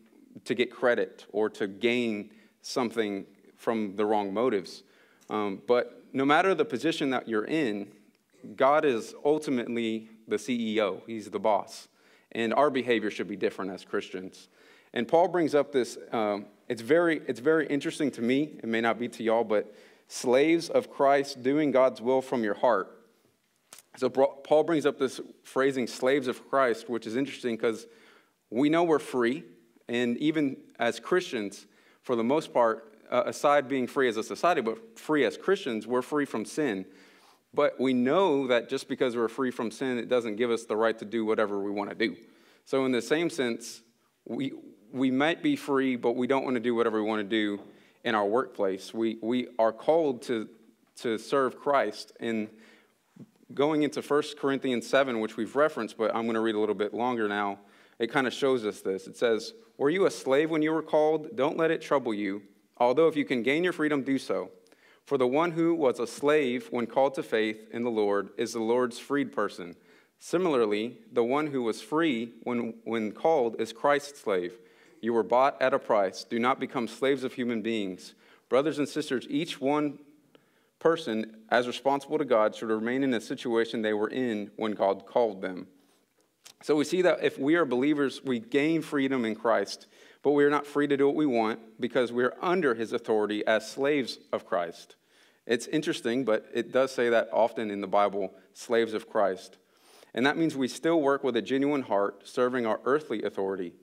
to 0.46 0.56
get 0.56 0.72
credit 0.72 1.28
or 1.32 1.48
to 1.48 1.68
gain 1.68 2.32
something 2.64 3.24
from 3.56 3.96
the 3.96 4.04
wrong 4.04 4.34
motives. 4.34 4.82
Um, 5.30 5.62
but 5.68 6.04
no 6.12 6.26
matter 6.26 6.56
the 6.56 6.66
position 6.66 7.12
that 7.12 7.28
you're 7.28 7.46
in, 7.46 7.92
God 8.56 8.84
is 8.84 9.14
ultimately 9.24 10.10
the 10.28 10.38
CEO, 10.38 11.02
He's 11.06 11.30
the 11.30 11.40
boss. 11.40 11.88
And 12.32 12.54
our 12.54 12.70
behavior 12.70 13.12
should 13.12 13.28
be 13.28 13.36
different 13.36 13.72
as 13.72 13.86
Christians. 13.86 14.50
And 14.94 15.08
Paul 15.08 15.28
brings 15.28 15.54
up 15.54 15.72
this, 15.72 15.98
um, 16.12 16.46
it's, 16.68 16.82
very, 16.82 17.22
it's 17.28 17.40
very 17.40 17.68
interesting 17.68 18.12
to 18.12 18.22
me. 18.22 18.58
It 18.58 18.66
may 18.66 18.82
not 18.82 19.00
be 19.00 19.08
to 19.10 19.24
y'all, 19.24 19.44
but 19.44 19.74
slaves 20.08 20.70
of 20.70 20.90
Christ 20.90 21.44
doing 21.44 21.72
God's 21.72 22.02
will 22.02 22.22
from 22.22 22.44
your 22.44 22.56
heart. 22.56 23.03
So 23.98 24.10
Paul 24.10 24.64
brings 24.64 24.86
up 24.86 24.98
this 24.98 25.22
phrasing, 25.44 25.88
slaves 25.88 26.28
of 26.28 26.50
Christ, 26.50 26.90
which 26.90 27.06
is 27.06 27.16
interesting 27.16 27.56
because 27.56 27.86
we 28.50 28.70
know 28.70 28.84
we're 28.84 29.00
free. 29.00 29.44
And 29.88 30.18
even 30.18 30.58
as 30.80 31.00
Christians, 31.00 31.68
for 32.02 32.16
the 32.16 32.24
most 32.24 32.54
part, 32.54 32.94
uh, 33.12 33.24
aside 33.26 33.68
being 33.68 33.86
free 33.86 34.10
as 34.10 34.18
a 34.18 34.24
society, 34.24 34.62
but 34.62 34.98
free 34.98 35.26
as 35.26 35.38
Christians, 35.38 35.86
we're 35.86 36.02
free 36.02 36.26
from 36.26 36.46
sin. 36.46 36.86
But 37.54 37.80
we 37.80 37.94
know 37.94 38.48
that 38.48 38.68
just 38.68 38.88
because 38.88 39.16
we're 39.16 39.28
free 39.28 39.52
from 39.52 39.70
sin, 39.70 40.00
it 40.00 40.10
doesn't 40.10 40.38
give 40.38 40.50
us 40.50 40.66
the 40.66 40.76
right 40.76 40.98
to 40.98 41.06
do 41.06 41.24
whatever 41.24 41.62
we 41.62 41.70
want 41.70 41.92
to 41.92 41.96
do. 41.96 42.16
So, 42.66 42.86
in 42.86 42.92
the 42.92 43.02
same 43.02 43.30
sense, 43.30 43.82
we, 44.26 44.54
we 44.92 45.12
might 45.12 45.44
be 45.44 45.56
free, 45.56 45.96
but 45.96 46.16
we 46.16 46.26
don't 46.26 46.44
want 46.44 46.56
to 46.56 46.60
do 46.60 46.74
whatever 46.74 47.02
we 47.04 47.08
want 47.08 47.20
to 47.20 47.30
do 47.30 47.62
in 48.04 48.16
our 48.16 48.26
workplace. 48.26 48.94
We, 48.94 49.18
we 49.22 49.50
are 49.60 49.72
called 49.72 50.24
to, 50.24 50.50
to 51.02 51.20
serve 51.20 51.60
Christ. 51.60 52.14
And 52.20 52.50
going 53.54 53.84
into 53.84 54.02
1 54.02 54.24
Corinthians 54.40 54.88
7, 54.88 55.20
which 55.20 55.38
we've 55.38 55.56
referenced, 55.56 55.98
but 55.98 56.16
I'm 56.16 56.24
going 56.24 56.36
to 56.36 56.42
read 56.42 56.56
a 56.56 56.60
little 56.60 56.76
bit 56.76 56.94
longer 56.94 57.28
now, 57.28 57.60
it 58.00 58.12
kind 58.12 58.28
of 58.28 58.34
shows 58.34 58.66
us 58.66 58.82
this. 58.82 59.08
It 59.08 59.18
says, 59.18 59.54
Were 59.78 59.90
you 59.90 60.06
a 60.06 60.12
slave 60.12 60.50
when 60.50 60.62
you 60.62 60.72
were 60.72 60.82
called? 60.82 61.36
Don't 61.36 61.58
let 61.58 61.72
it 61.72 61.82
trouble 61.82 62.14
you. 62.14 62.42
Although 62.78 63.08
if 63.08 63.16
you 63.16 63.26
can 63.26 63.44
gain 63.44 63.64
your 63.64 63.74
freedom, 63.74 64.04
do 64.04 64.18
so. 64.18 64.50
For 65.06 65.18
the 65.18 65.28
one 65.28 65.52
who 65.52 65.76
was 65.76 66.00
a 66.00 66.08
slave 66.08 66.68
when 66.72 66.88
called 66.88 67.14
to 67.16 67.24
faith 67.24 67.68
in 67.72 67.84
the 67.84 67.92
Lord 67.92 68.30
is 68.38 68.54
the 68.54 68.60
Lord's 68.60 69.00
freed 69.00 69.32
person. 69.32 69.76
Similarly, 70.20 71.00
the 71.12 71.24
one 71.24 71.48
who 71.48 71.64
was 71.64 71.82
free 71.82 72.34
when, 72.44 72.76
when 72.86 73.12
called 73.12 73.60
is 73.60 73.74
Christ's 73.74 74.22
slave. 74.22 74.54
You 75.02 75.12
were 75.12 75.24
bought 75.24 75.62
at 75.62 75.74
a 75.74 75.80
price. 75.80 76.24
Do 76.24 76.40
not 76.40 76.62
become 76.62 76.88
slaves 76.88 77.26
of 77.26 77.34
human 77.34 77.62
beings. 77.62 78.16
Brothers 78.48 78.80
and 78.80 78.88
sisters, 78.88 79.28
each 79.30 79.60
one 79.60 80.00
person, 80.84 81.38
as 81.50 81.66
responsible 81.66 82.18
to 82.18 82.26
God, 82.26 82.56
should 82.56 82.70
remain 82.70 83.04
in 83.04 83.12
the 83.12 83.22
situation 83.22 83.82
they 83.82 83.94
were 83.94 84.10
in 84.10 84.52
when 84.58 84.74
God 84.74 85.06
called 85.06 85.42
them. 85.42 85.68
So 86.62 86.76
we 86.76 86.84
see 86.86 87.02
that 87.02 87.24
if 87.24 87.40
we 87.40 87.56
are 87.56 87.66
believers, 87.66 88.22
we 88.24 88.40
gain 88.40 88.82
freedom 88.82 89.26
in 89.26 89.36
Christ 89.36 89.88
but 90.24 90.32
we 90.32 90.46
are 90.46 90.50
not 90.50 90.66
free 90.66 90.88
to 90.88 90.98
do 90.98 91.06
what 91.06 91.16
we 91.16 91.26
want 91.26 91.60
because 91.80 92.12
we 92.12 92.24
are 92.24 92.34
under 92.42 92.74
his 92.74 92.94
authority 92.94 93.46
as 93.46 93.70
slaves 93.70 94.18
of 94.32 94.46
Christ. 94.46 94.96
It's 95.46 95.68
interesting, 95.68 96.24
but 96.24 96.46
it 96.54 96.72
does 96.72 96.94
say 96.94 97.10
that 97.10 97.28
often 97.34 97.70
in 97.70 97.82
the 97.82 97.88
Bible 97.88 98.34
slaves 98.54 98.94
of 98.94 99.10
Christ. 99.10 99.58
And 100.14 100.26
that 100.26 100.38
means 100.38 100.56
we 100.56 100.70
still 100.70 101.02
work 101.02 101.24
with 101.24 101.36
a 101.36 101.42
genuine 101.42 101.82
heart, 101.82 102.26
serving 102.26 102.66
our 102.66 102.80
earthly 102.86 103.24
authority. 103.24 103.74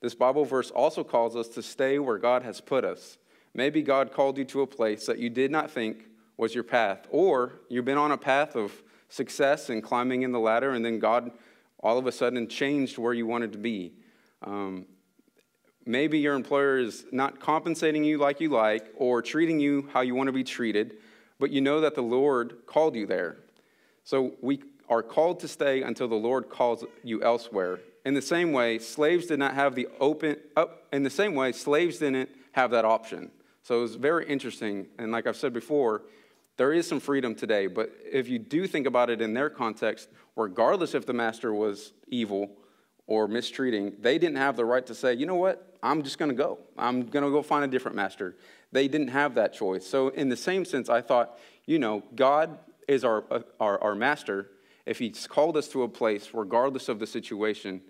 This 0.00 0.14
Bible 0.14 0.44
verse 0.44 0.70
also 0.70 1.02
calls 1.02 1.34
us 1.34 1.48
to 1.48 1.62
stay 1.62 1.98
where 1.98 2.18
God 2.18 2.44
has 2.44 2.60
put 2.60 2.84
us. 2.84 3.18
Maybe 3.52 3.82
God 3.82 4.12
called 4.12 4.38
you 4.38 4.44
to 4.44 4.62
a 4.62 4.66
place 4.66 5.06
that 5.06 5.18
you 5.18 5.30
did 5.30 5.50
not 5.50 5.72
think 5.72 6.04
was 6.38 6.54
your 6.54 6.64
path, 6.64 7.06
or 7.10 7.60
you've 7.68 7.84
been 7.84 7.98
on 7.98 8.12
a 8.12 8.16
path 8.16 8.56
of 8.56 8.72
success 9.10 9.68
and 9.68 9.82
climbing 9.82 10.22
in 10.22 10.32
the 10.32 10.40
ladder, 10.40 10.70
and 10.70 10.82
then 10.82 10.98
God 10.98 11.30
all 11.80 11.98
of 11.98 12.06
a 12.06 12.12
sudden 12.12 12.48
changed 12.48 12.96
where 12.96 13.12
you 13.12 13.26
wanted 13.26 13.52
to 13.52 13.58
be. 13.58 13.92
Um, 14.42 14.86
Maybe 15.88 16.18
your 16.18 16.34
employer 16.34 16.76
is 16.76 17.06
not 17.12 17.40
compensating 17.40 18.04
you 18.04 18.18
like 18.18 18.42
you 18.42 18.50
like 18.50 18.92
or 18.94 19.22
treating 19.22 19.58
you 19.58 19.88
how 19.94 20.02
you 20.02 20.14
want 20.14 20.26
to 20.26 20.34
be 20.34 20.44
treated, 20.44 20.98
but 21.38 21.50
you 21.50 21.62
know 21.62 21.80
that 21.80 21.94
the 21.94 22.02
Lord 22.02 22.58
called 22.66 22.94
you 22.94 23.06
there. 23.06 23.38
So 24.04 24.34
we 24.42 24.62
are 24.90 25.02
called 25.02 25.40
to 25.40 25.48
stay 25.48 25.80
until 25.80 26.06
the 26.06 26.14
Lord 26.14 26.50
calls 26.50 26.84
you 27.02 27.22
elsewhere. 27.22 27.80
In 28.04 28.12
the 28.12 28.20
same 28.20 28.52
way, 28.52 28.78
slaves 28.78 29.28
did 29.28 29.38
not 29.38 29.54
have 29.54 29.74
the 29.74 29.88
open 29.98 30.36
up 30.58 30.82
in 30.92 31.04
the 31.04 31.10
same 31.10 31.34
way, 31.34 31.52
slaves 31.52 31.96
didn't 32.00 32.28
have 32.52 32.70
that 32.72 32.84
option. 32.84 33.30
So 33.62 33.78
it 33.78 33.80
was 33.80 33.94
very 33.94 34.28
interesting. 34.28 34.88
And 34.98 35.10
like 35.10 35.26
I've 35.26 35.38
said 35.38 35.54
before, 35.54 36.02
there 36.58 36.72
is 36.72 36.86
some 36.88 36.98
freedom 36.98 37.36
today, 37.36 37.68
but 37.68 37.92
if 38.04 38.28
you 38.28 38.38
do 38.38 38.66
think 38.66 38.86
about 38.86 39.10
it 39.10 39.22
in 39.22 39.32
their 39.32 39.48
context, 39.48 40.08
regardless 40.34 40.92
if 40.92 41.06
the 41.06 41.12
master 41.12 41.54
was 41.54 41.92
evil 42.08 42.50
or 43.06 43.28
mistreating, 43.28 43.94
they 44.00 44.18
didn't 44.18 44.36
have 44.36 44.56
the 44.56 44.64
right 44.64 44.84
to 44.86 44.94
say, 44.94 45.14
you 45.14 45.24
know 45.24 45.36
what, 45.36 45.78
I'm 45.84 46.02
just 46.02 46.18
going 46.18 46.30
to 46.30 46.34
go. 46.34 46.58
I'm 46.76 47.06
going 47.06 47.24
to 47.24 47.30
go 47.30 47.42
find 47.42 47.64
a 47.64 47.68
different 47.68 47.96
master. 47.96 48.36
They 48.72 48.88
didn't 48.88 49.08
have 49.08 49.36
that 49.36 49.54
choice. 49.54 49.86
So, 49.86 50.08
in 50.08 50.28
the 50.28 50.36
same 50.36 50.64
sense, 50.64 50.88
I 50.88 51.00
thought, 51.00 51.38
you 51.64 51.78
know, 51.78 52.02
God 52.16 52.58
is 52.88 53.04
our, 53.04 53.24
our, 53.60 53.80
our 53.80 53.94
master. 53.94 54.50
If 54.84 54.98
He's 54.98 55.28
called 55.28 55.56
us 55.56 55.68
to 55.68 55.84
a 55.84 55.88
place, 55.88 56.30
regardless 56.34 56.88
of 56.88 56.98
the 56.98 57.06
situation, 57.06 57.80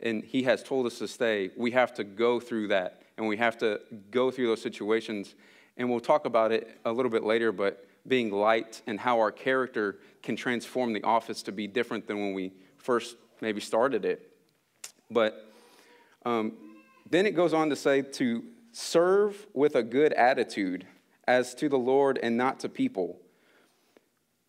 and 0.00 0.24
He 0.24 0.44
has 0.44 0.62
told 0.62 0.86
us 0.86 0.98
to 0.98 1.08
stay, 1.08 1.50
we 1.56 1.72
have 1.72 1.92
to 1.94 2.04
go 2.04 2.40
through 2.40 2.68
that. 2.68 3.02
And 3.18 3.28
we 3.28 3.36
have 3.36 3.58
to 3.58 3.80
go 4.10 4.30
through 4.30 4.46
those 4.46 4.62
situations. 4.62 5.34
And 5.76 5.90
we'll 5.90 6.00
talk 6.00 6.24
about 6.24 6.52
it 6.52 6.80
a 6.84 6.90
little 6.90 7.10
bit 7.10 7.22
later, 7.22 7.52
but 7.52 7.86
being 8.06 8.30
light 8.30 8.82
and 8.86 9.00
how 9.00 9.18
our 9.18 9.32
character 9.32 9.98
can 10.22 10.36
transform 10.36 10.92
the 10.92 11.02
office 11.02 11.42
to 11.42 11.52
be 11.52 11.66
different 11.66 12.06
than 12.06 12.18
when 12.20 12.34
we 12.34 12.52
first 12.78 13.16
maybe 13.40 13.60
started 13.60 14.04
it. 14.04 14.30
But 15.10 15.50
um, 16.24 16.52
then 17.08 17.26
it 17.26 17.32
goes 17.34 17.52
on 17.52 17.70
to 17.70 17.76
say 17.76 18.02
to 18.02 18.44
serve 18.72 19.46
with 19.54 19.76
a 19.76 19.82
good 19.82 20.12
attitude 20.12 20.86
as 21.26 21.54
to 21.54 21.68
the 21.68 21.78
Lord 21.78 22.18
and 22.22 22.36
not 22.36 22.60
to 22.60 22.68
people. 22.68 23.18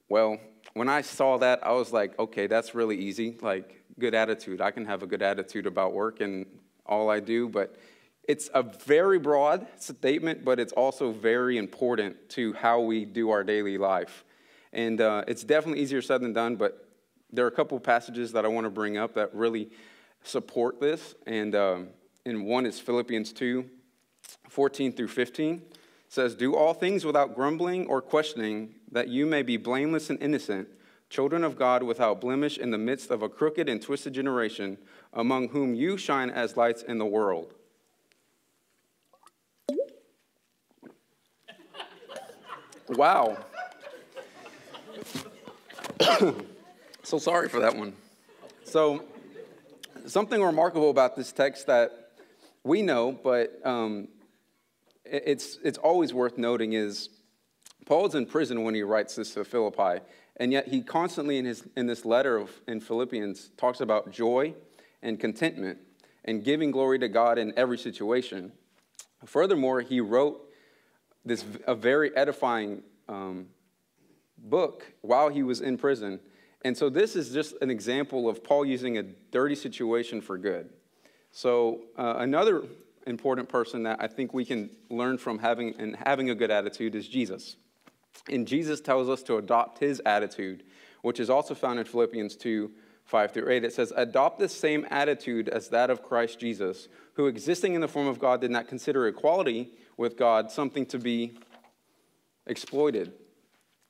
Well, 0.10 0.40
when 0.74 0.90
I 0.90 1.02
saw 1.02 1.38
that, 1.38 1.66
I 1.66 1.72
was 1.72 1.94
like, 1.94 2.18
okay, 2.20 2.48
that's 2.48 2.76
really 2.76 2.98
easy. 2.98 3.38
Like, 3.42 3.84
good 4.00 4.14
attitude. 4.14 4.62
I 4.62 4.72
can 4.72 4.86
have 4.86 5.04
a 5.04 5.08
good 5.08 5.22
attitude 5.22 5.66
about 5.66 5.94
work 5.94 6.22
and 6.22 6.46
all 6.86 7.10
I 7.10 7.20
do, 7.20 7.48
but 7.48 7.76
it's 8.28 8.50
a 8.54 8.64
very 8.64 9.20
broad 9.20 9.68
statement, 9.80 10.44
but 10.44 10.60
it's 10.60 10.74
also 10.74 11.12
very 11.12 11.58
important 11.58 12.30
to 12.30 12.54
how 12.54 12.82
we 12.82 13.06
do 13.06 13.30
our 13.30 13.44
daily 13.44 13.78
life. 13.78 14.24
And 14.74 15.00
uh, 15.00 15.24
it's 15.28 15.44
definitely 15.44 15.82
easier 15.82 16.02
said 16.02 16.22
than 16.22 16.34
done, 16.34 16.56
but 16.56 16.88
there 17.32 17.46
are 17.46 17.50
a 17.50 17.52
couple 17.52 17.80
passages 17.80 18.32
that 18.34 18.46
I 18.46 18.48
want 18.48 18.66
to 18.66 18.70
bring 18.70 18.98
up 18.98 19.14
that 19.16 19.34
really 19.34 19.70
support 20.24 20.80
this. 20.80 21.16
And 21.26 21.56
um, 21.56 21.90
and 22.26 22.46
one 22.46 22.66
is 22.66 22.80
Philippians 22.80 23.32
2 23.34 23.70
14 24.50 24.94
through 24.94 25.08
15. 25.08 25.56
It 25.56 25.64
says, 26.08 26.36
Do 26.36 26.56
all 26.56 26.74
things 26.74 27.06
without 27.06 27.36
grumbling 27.36 27.88
or 27.88 28.02
questioning, 28.02 28.76
that 28.92 29.10
you 29.10 29.26
may 29.26 29.44
be 29.44 29.58
blameless 29.58 30.10
and 30.10 30.22
innocent, 30.22 30.68
children 31.10 31.44
of 31.44 31.58
God 31.58 31.84
without 31.84 32.22
blemish 32.22 32.58
in 32.58 32.72
the 32.72 32.78
midst 32.78 33.12
of 33.12 33.22
a 33.22 33.30
crooked 33.30 33.70
and 33.70 33.82
twisted 33.82 34.14
generation, 34.14 34.78
among 35.14 35.50
whom 35.50 35.76
you 35.76 35.98
shine 35.98 36.30
as 36.30 36.58
lights 36.58 36.82
in 36.84 36.98
the 36.98 37.06
world. 37.06 37.54
Wow. 42.90 43.38
so 47.04 47.18
sorry 47.18 47.50
for 47.50 47.60
that 47.60 47.76
one. 47.76 47.94
So, 48.64 49.04
something 50.06 50.42
remarkable 50.42 50.92
about 50.92 51.16
this 51.16 51.32
text 51.32 51.66
that 51.66 52.12
we 52.64 52.84
know, 52.84 53.12
but 53.12 53.60
um, 53.66 54.08
it's, 55.04 55.58
it's 55.64 55.80
always 55.80 56.14
worth 56.14 56.38
noting 56.38 56.74
is 56.74 57.10
Paul's 57.88 58.14
in 58.14 58.28
prison 58.28 58.64
when 58.64 58.76
he 58.76 58.84
writes 58.84 59.16
this 59.16 59.34
to 59.34 59.44
Philippi, 59.44 60.04
and 60.38 60.52
yet 60.52 60.68
he 60.68 60.82
constantly 60.82 61.40
in, 61.40 61.46
his, 61.46 61.68
in 61.76 61.88
this 61.88 62.06
letter 62.06 62.38
of, 62.38 62.52
in 62.68 62.82
Philippians 62.82 63.50
talks 63.58 63.82
about 63.82 64.12
joy 64.12 64.54
and 65.02 65.20
contentment 65.20 65.80
and 66.24 66.44
giving 66.44 66.70
glory 66.70 67.00
to 67.00 67.08
God 67.08 67.40
in 67.40 67.52
every 67.58 67.80
situation. 67.80 68.52
Furthermore, 69.26 69.82
he 69.82 70.02
wrote 70.02 70.45
this 71.26 71.44
a 71.66 71.76
very 71.76 72.16
edifying 72.16 72.84
um, 73.10 73.48
book 74.38 74.86
while 75.02 75.30
he 75.30 75.44
was 75.44 75.62
in 75.62 75.78
prison. 75.78 76.20
And 76.64 76.76
so 76.78 76.90
this 76.90 77.16
is 77.16 77.32
just 77.32 77.56
an 77.62 77.70
example 77.70 78.30
of 78.30 78.44
Paul 78.44 78.66
using 78.66 78.98
a 78.98 79.04
dirty 79.04 79.56
situation 79.56 80.22
for 80.22 80.38
good. 80.38 80.70
So, 81.32 81.82
uh, 81.98 82.16
another 82.18 82.64
important 83.06 83.50
person 83.50 83.84
that 83.84 83.98
I 84.02 84.08
think 84.08 84.34
we 84.34 84.46
can 84.46 84.70
learn 84.90 85.18
from 85.18 85.40
having 85.40 85.76
and 85.78 85.96
having 86.06 86.30
a 86.30 86.36
good 86.36 86.50
attitude 86.50 86.96
is 86.96 87.08
Jesus. 87.08 87.58
And 88.30 88.48
Jesus 88.48 88.82
tells 88.82 89.10
us 89.10 89.22
to 89.24 89.38
adopt 89.38 89.80
his 89.80 90.02
attitude, 90.06 90.64
which 91.02 91.20
is 91.20 91.30
also 91.30 91.54
found 91.54 91.80
in 91.80 91.86
Philippians 91.86 92.36
2 92.36 92.72
5 93.06 93.32
through 93.32 93.52
8. 93.52 93.64
It 93.64 93.74
says, 93.74 93.94
Adopt 93.96 94.40
the 94.40 94.50
same 94.50 94.88
attitude 94.90 95.48
as 95.50 95.70
that 95.70 95.92
of 95.92 96.02
Christ 96.02 96.40
Jesus, 96.40 96.88
who 97.14 97.28
existing 97.28 97.76
in 97.76 97.82
the 97.82 97.88
form 97.88 98.08
of 98.08 98.18
God 98.18 98.42
did 98.42 98.50
not 98.50 98.68
consider 98.68 99.08
equality 99.08 99.72
with 99.98 100.18
God 100.18 100.52
something 100.52 100.86
to 100.88 101.00
be 101.00 101.38
exploited. 102.48 103.14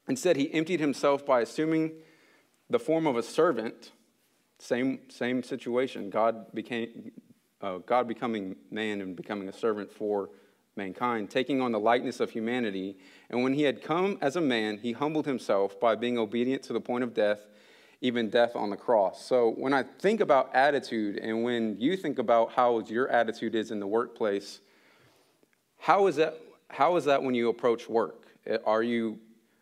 Instead, 0.07 0.35
he 0.35 0.53
emptied 0.53 0.79
himself 0.79 1.25
by 1.25 1.41
assuming 1.41 1.93
the 2.69 2.79
form 2.79 3.07
of 3.07 3.17
a 3.17 3.23
servant. 3.23 3.91
Same, 4.59 4.99
same 5.09 5.43
situation. 5.43 6.09
God 6.09 6.53
became, 6.53 7.11
uh, 7.61 7.79
God 7.79 8.07
becoming 8.07 8.55
man 8.71 9.01
and 9.01 9.15
becoming 9.15 9.49
a 9.49 9.53
servant 9.53 9.91
for 9.91 10.29
mankind, 10.75 11.29
taking 11.29 11.61
on 11.61 11.71
the 11.71 11.79
likeness 11.79 12.19
of 12.19 12.29
humanity. 12.29 12.97
And 13.29 13.43
when 13.43 13.53
he 13.53 13.63
had 13.63 13.81
come 13.81 14.17
as 14.21 14.35
a 14.35 14.41
man, 14.41 14.77
he 14.77 14.91
humbled 14.91 15.25
himself 15.25 15.79
by 15.79 15.95
being 15.95 16.17
obedient 16.17 16.63
to 16.63 16.73
the 16.73 16.81
point 16.81 17.03
of 17.03 17.13
death, 17.13 17.47
even 18.01 18.29
death 18.29 18.55
on 18.55 18.69
the 18.69 18.77
cross. 18.77 19.25
So 19.25 19.51
when 19.51 19.73
I 19.73 19.83
think 19.83 20.19
about 20.19 20.53
attitude, 20.53 21.17
and 21.17 21.43
when 21.43 21.77
you 21.79 21.97
think 21.97 22.19
about 22.19 22.51
how 22.51 22.79
your 22.79 23.09
attitude 23.09 23.55
is 23.55 23.71
in 23.71 23.79
the 23.79 23.87
workplace, 23.87 24.59
how 25.85 26.07
is 26.07 26.15
that, 26.15 26.41
how 26.71 26.95
is 26.95 27.05
that 27.05 27.21
when 27.21 27.35
you 27.35 27.49
approach 27.49 27.87
work? 27.87 28.25
Are 28.65 28.81
you, 28.81 29.19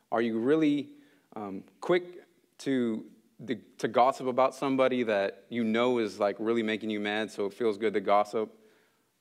are 0.10 0.22
you 0.22 0.40
really 0.40 0.88
um, 1.36 1.66
quick 1.82 2.24
to, 2.60 3.04
the, 3.42 3.60
to 3.80 3.90
gossip 3.90 4.28
about 4.28 4.56
somebody 4.56 5.04
that 5.04 5.44
you 5.50 5.66
know 5.66 5.98
is 5.98 6.22
like 6.22 6.38
really 6.40 6.64
making 6.64 6.90
you 6.90 7.02
mad, 7.02 7.30
so 7.30 7.46
it 7.48 7.54
feels 7.54 7.78
good 7.78 7.94
to 7.96 8.00
gossip? 8.00 8.58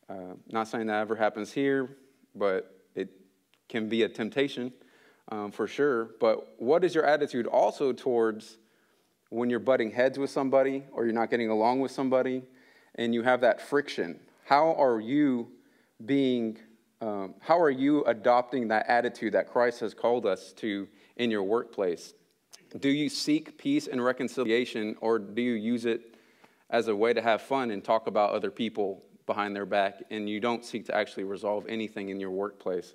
Uh, 0.08 0.34
not 0.52 0.68
saying 0.68 0.86
that 0.86 1.00
ever 1.00 1.16
happens 1.16 1.50
here, 1.50 1.96
but 2.36 2.84
it 2.94 3.08
can 3.68 3.88
be 3.88 4.04
a 4.04 4.08
temptation 4.08 4.72
um, 5.32 5.50
for 5.50 5.66
sure. 5.66 6.10
But 6.20 6.54
what 6.60 6.84
is 6.84 6.94
your 6.94 7.04
attitude 7.04 7.48
also 7.48 7.92
towards 7.92 8.58
when 9.30 9.50
you're 9.50 9.58
butting 9.58 9.90
heads 9.90 10.20
with 10.20 10.30
somebody 10.30 10.84
or 10.92 11.04
you're 11.04 11.14
not 11.14 11.30
getting 11.30 11.48
along 11.48 11.80
with 11.80 11.90
somebody 11.90 12.44
and 12.94 13.12
you 13.12 13.22
have 13.22 13.40
that 13.40 13.60
friction? 13.60 14.20
How 14.44 14.74
are 14.74 15.00
you 15.00 15.48
being, 16.06 16.58
um, 17.02 17.34
how 17.40 17.60
are 17.60 17.70
you 17.70 18.04
adopting 18.04 18.68
that 18.68 18.86
attitude 18.88 19.34
that 19.34 19.48
Christ 19.48 19.80
has 19.80 19.92
called 19.92 20.24
us 20.24 20.52
to 20.54 20.86
in 21.16 21.32
your 21.32 21.42
workplace? 21.42 22.14
Do 22.78 22.88
you 22.88 23.08
seek 23.08 23.58
peace 23.58 23.88
and 23.88 24.02
reconciliation 24.02 24.96
or 25.00 25.18
do 25.18 25.42
you 25.42 25.54
use 25.54 25.84
it 25.84 26.14
as 26.70 26.86
a 26.86 26.94
way 26.94 27.12
to 27.12 27.20
have 27.20 27.42
fun 27.42 27.72
and 27.72 27.82
talk 27.82 28.06
about 28.06 28.32
other 28.32 28.52
people 28.52 29.02
behind 29.26 29.54
their 29.54 29.66
back 29.66 30.04
and 30.10 30.28
you 30.28 30.38
don't 30.38 30.64
seek 30.64 30.86
to 30.86 30.94
actually 30.94 31.24
resolve 31.24 31.66
anything 31.68 32.08
in 32.08 32.20
your 32.20 32.30
workplace. 32.30 32.94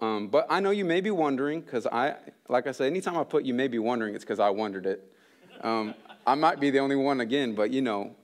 Um, 0.00 0.28
but 0.28 0.46
I 0.48 0.60
know 0.60 0.70
you 0.70 0.84
may 0.84 1.00
be 1.00 1.10
wondering, 1.10 1.60
because 1.60 1.88
I, 1.88 2.14
like 2.48 2.68
I 2.68 2.72
said, 2.72 2.86
anytime 2.86 3.16
I 3.16 3.24
put 3.24 3.44
you 3.44 3.52
may 3.52 3.66
be 3.66 3.80
wondering, 3.80 4.14
it's 4.14 4.24
because 4.24 4.38
I 4.38 4.50
wondered 4.50 4.86
it. 4.86 5.12
Um, 5.60 5.94
I 6.24 6.36
might 6.36 6.60
be 6.60 6.70
the 6.70 6.78
only 6.78 6.94
one 6.94 7.20
again, 7.20 7.56
but 7.56 7.72
you 7.72 7.82
know, 7.82 8.14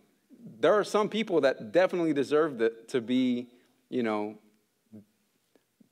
there 0.60 0.74
are 0.74 0.84
some 0.84 1.08
people 1.08 1.40
that 1.40 1.72
definitely 1.72 2.12
deserve 2.12 2.58
the, 2.58 2.72
to 2.88 3.00
be, 3.00 3.48
you 3.88 4.04
know, 4.04 4.38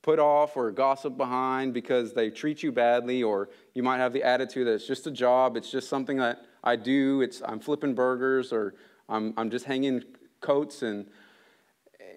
put 0.03 0.19
off 0.19 0.55
or 0.55 0.69
gossip 0.69 1.17
behind 1.17 1.73
because 1.73 2.13
they 2.13 2.29
treat 2.29 2.61
you 2.61 2.71
badly, 2.71 3.23
or 3.23 3.49
you 3.73 3.81
might 3.81 3.97
have 3.97 4.13
the 4.13 4.21
attitude 4.21 4.67
that 4.67 4.73
it's 4.73 4.85
just 4.85 5.07
a 5.07 5.11
job, 5.11 5.57
it's 5.57 5.71
just 5.71 5.89
something 5.89 6.17
that 6.17 6.45
I 6.63 6.75
do, 6.75 7.21
it's 7.21 7.41
I'm 7.43 7.59
flipping 7.59 7.95
burgers, 7.95 8.53
or 8.53 8.75
I'm, 9.09 9.33
I'm 9.37 9.49
just 9.49 9.65
hanging 9.65 10.03
coats 10.41 10.83
and, 10.83 11.07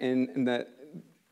and, 0.01 0.29
and 0.31 0.49
that 0.49 0.69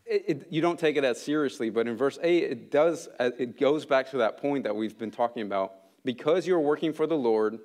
it, 0.07 0.25
it, 0.29 0.47
you 0.51 0.61
don't 0.61 0.79
take 0.79 0.97
it 0.97 1.05
as 1.05 1.21
seriously. 1.21 1.71
But 1.71 1.89
in 1.89 1.97
verse 1.97 2.19
8, 2.23 2.45
it 2.45 2.71
does, 2.71 3.09
uh, 3.19 3.31
it 3.39 3.59
goes 3.59 3.85
back 3.85 4.11
to 4.11 4.19
that 4.19 4.39
point 4.39 4.65
that 4.65 4.77
we've 4.77 4.97
been 4.97 5.11
talking 5.11 5.43
about. 5.43 5.73
Because 6.05 6.47
you're 6.47 6.61
working 6.61 6.93
for 6.93 7.07
the 7.07 7.17
Lord, 7.17 7.59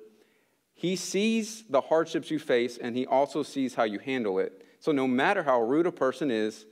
He 0.74 0.96
sees 0.96 1.62
the 1.68 1.80
hardships 1.80 2.30
you 2.30 2.40
face 2.40 2.76
and 2.76 2.96
He 2.96 3.06
also 3.06 3.42
sees 3.44 3.74
how 3.74 3.84
you 3.84 4.00
handle 4.00 4.40
it. 4.40 4.66
So 4.80 4.90
no 4.90 5.06
matter 5.06 5.42
how 5.42 5.60
rude 5.62 5.86
a 5.86 5.92
person 5.92 6.30
is, 6.30 6.64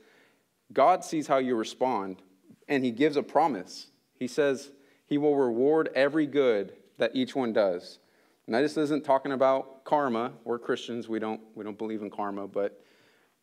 God 0.71 1.03
sees 1.03 1.27
how 1.27 1.37
you 1.37 1.55
respond 1.55 2.21
and 2.67 2.83
He 2.85 2.91
gives 2.91 3.17
a 3.17 3.23
promise. 3.23 3.87
He 4.13 4.27
says 4.27 4.71
He 5.05 5.17
will 5.17 5.35
reward 5.35 5.89
every 5.95 6.27
good 6.27 6.73
that 6.97 7.11
each 7.15 7.35
one 7.35 7.53
does. 7.53 7.99
And 8.45 8.55
this 8.55 8.77
isn't 8.77 9.05
talking 9.05 9.31
about 9.31 9.83
karma. 9.83 10.33
We're 10.43 10.59
Christians, 10.59 11.07
we 11.07 11.19
don't, 11.19 11.41
we 11.55 11.63
don't 11.63 11.77
believe 11.77 12.01
in 12.01 12.09
karma, 12.09 12.47
but 12.47 12.81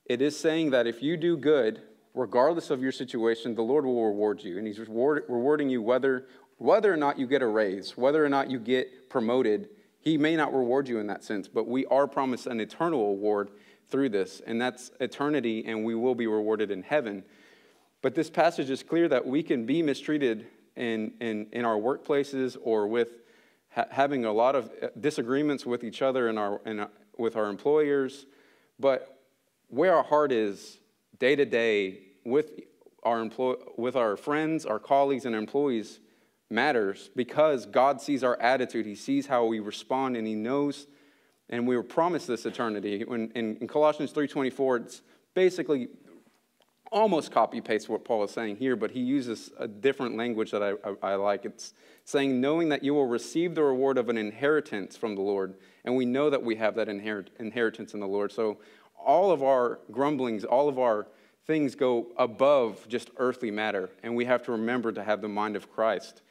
it 0.05 0.23
is 0.23 0.39
saying 0.39 0.71
that 0.71 0.87
if 0.87 1.03
you 1.03 1.17
do 1.17 1.37
good, 1.37 1.83
regardless 2.15 2.71
of 2.71 2.83
your 2.83 2.93
situation, 2.93 3.55
the 3.55 3.62
Lord 3.62 3.85
will 3.85 4.05
reward 4.05 4.43
you. 4.43 4.59
And 4.59 4.67
He's 4.67 4.79
reward, 4.79 5.25
rewarding 5.29 5.69
you 5.69 5.83
whether, 5.83 6.27
whether 6.59 6.93
or 6.93 6.97
not 6.97 7.19
you 7.19 7.27
get 7.27 7.43
a 7.43 7.47
raise, 7.47 7.97
whether 7.97 8.25
or 8.25 8.29
not 8.29 8.51
you 8.51 8.59
get 8.59 9.11
promoted. 9.11 9.69
He 10.01 10.17
may 10.17 10.37
not 10.37 10.55
reward 10.55 10.89
you 10.89 10.99
in 10.99 11.09
that 11.09 11.25
sense, 11.25 11.49
but 11.49 11.67
we 11.67 11.87
are 11.87 12.07
promised 12.07 12.47
an 12.47 12.61
eternal 12.61 13.01
award 13.01 13.51
through 13.88 14.11
this, 14.11 14.40
and 14.46 14.61
that's 14.61 14.90
eternity, 15.01 15.64
and 15.66 15.85
we 15.85 15.94
will 15.94 16.14
be 16.14 16.27
rewarded 16.27 16.70
in 16.70 16.83
heaven. 16.83 17.25
But 18.03 18.14
this 18.14 18.31
passage 18.31 18.70
is 18.70 18.83
clear 18.83 19.09
that 19.09 19.27
we 19.27 19.42
can 19.42 19.66
be 19.66 19.83
mistreated 19.83 20.46
in, 20.77 21.12
in, 21.20 21.46
in 21.53 21.64
our 21.64 21.77
workplaces 21.77 22.57
or 22.62 22.87
with 22.87 23.09
ha- 23.70 23.87
having 23.90 24.25
a 24.25 24.33
lot 24.33 24.55
of 24.55 24.70
uh, 24.83 24.88
disagreements 24.99 25.64
with 25.64 25.85
each 25.85 26.03
other 26.03 26.29
and, 26.29 26.38
our, 26.38 26.61
and 26.64 26.81
uh, 26.81 26.88
with 27.18 27.37
our 27.37 27.49
employers, 27.49 28.27
but 28.79 29.20
where 29.68 29.94
our 29.94 30.05
heart 30.05 30.33
is 30.33 30.79
day 31.18 31.35
to 31.35 31.44
day 31.44 32.01
with 32.25 32.61
our, 33.03 33.20
employ- 33.20 33.57
with 33.77 33.96
our 33.96 34.16
friends, 34.16 34.66
our 34.66 34.79
colleagues, 34.79 35.25
and 35.25 35.35
employees 35.35 36.01
matters 36.51 37.11
because 37.16 37.66
God 37.66 38.01
sees 38.01 38.22
our 38.22 38.40
attitude. 38.40 38.87
He 38.87 38.94
sees 38.94 39.27
how 39.27 39.46
we 39.46 39.61
respond, 39.61 40.16
and 40.16 40.27
He 40.27 40.35
knows, 40.35 40.87
and 41.49 41.67
we 41.67 41.77
were 41.77 41.83
promised 41.83 42.27
this 42.27 42.47
eternity. 42.47 43.05
When, 43.05 43.31
in, 43.35 43.57
in 43.57 43.69
Colossians 43.69 44.13
3.24, 44.13 44.85
it's 44.85 45.03
basically 45.35 45.89
almost 46.93 47.31
copy 47.33 47.61
paste 47.61 47.89
what 47.89 48.05
Paul 48.05 48.25
is 48.25 48.31
saying 48.31 48.57
here, 48.57 48.77
but 48.77 48.91
he 48.91 49.01
uses 49.01 49.51
a 49.59 49.69
different 49.69 50.17
language 50.17 50.51
that 50.51 50.63
I, 50.63 50.71
I, 50.85 51.13
I, 51.13 51.15
like. 51.17 51.45
It's 51.45 51.75
saying, 52.05 52.41
knowing 52.41 52.69
that 52.71 52.83
you 52.83 52.95
will 52.95 53.07
receive 53.07 53.55
the 53.55 53.63
reward 53.63 53.99
of 53.99 54.09
an 54.09 54.17
inheritance 54.17 54.97
from 54.97 55.15
the 55.15 55.21
Lord. 55.21 55.55
And 55.85 55.97
we 55.97 56.05
know 56.05 56.31
that 56.31 56.43
we 56.43 56.57
have 56.57 56.75
that 56.77 56.89
inherit, 56.89 57.31
inheritance 57.39 57.95
in 57.95 58.01
the 58.01 58.07
Lord. 58.07 58.33
So 58.33 58.59
all 58.99 59.31
of 59.31 59.43
our 59.43 59.81
grumblings, 59.91 60.45
all 60.45 60.69
of 60.69 60.79
our 60.79 61.07
things 61.47 61.75
go 61.75 62.09
above 62.17 62.87
just 62.89 63.11
earthly 63.19 63.51
matter. 63.51 63.91
And 64.03 64.17
we 64.17 64.25
have 64.25 64.43
to 64.45 64.53
remember 64.53 64.93
to 64.93 65.03
have 65.03 65.21
the 65.21 65.29
mind 65.29 65.57
of 65.57 65.71
Christ 65.71 66.23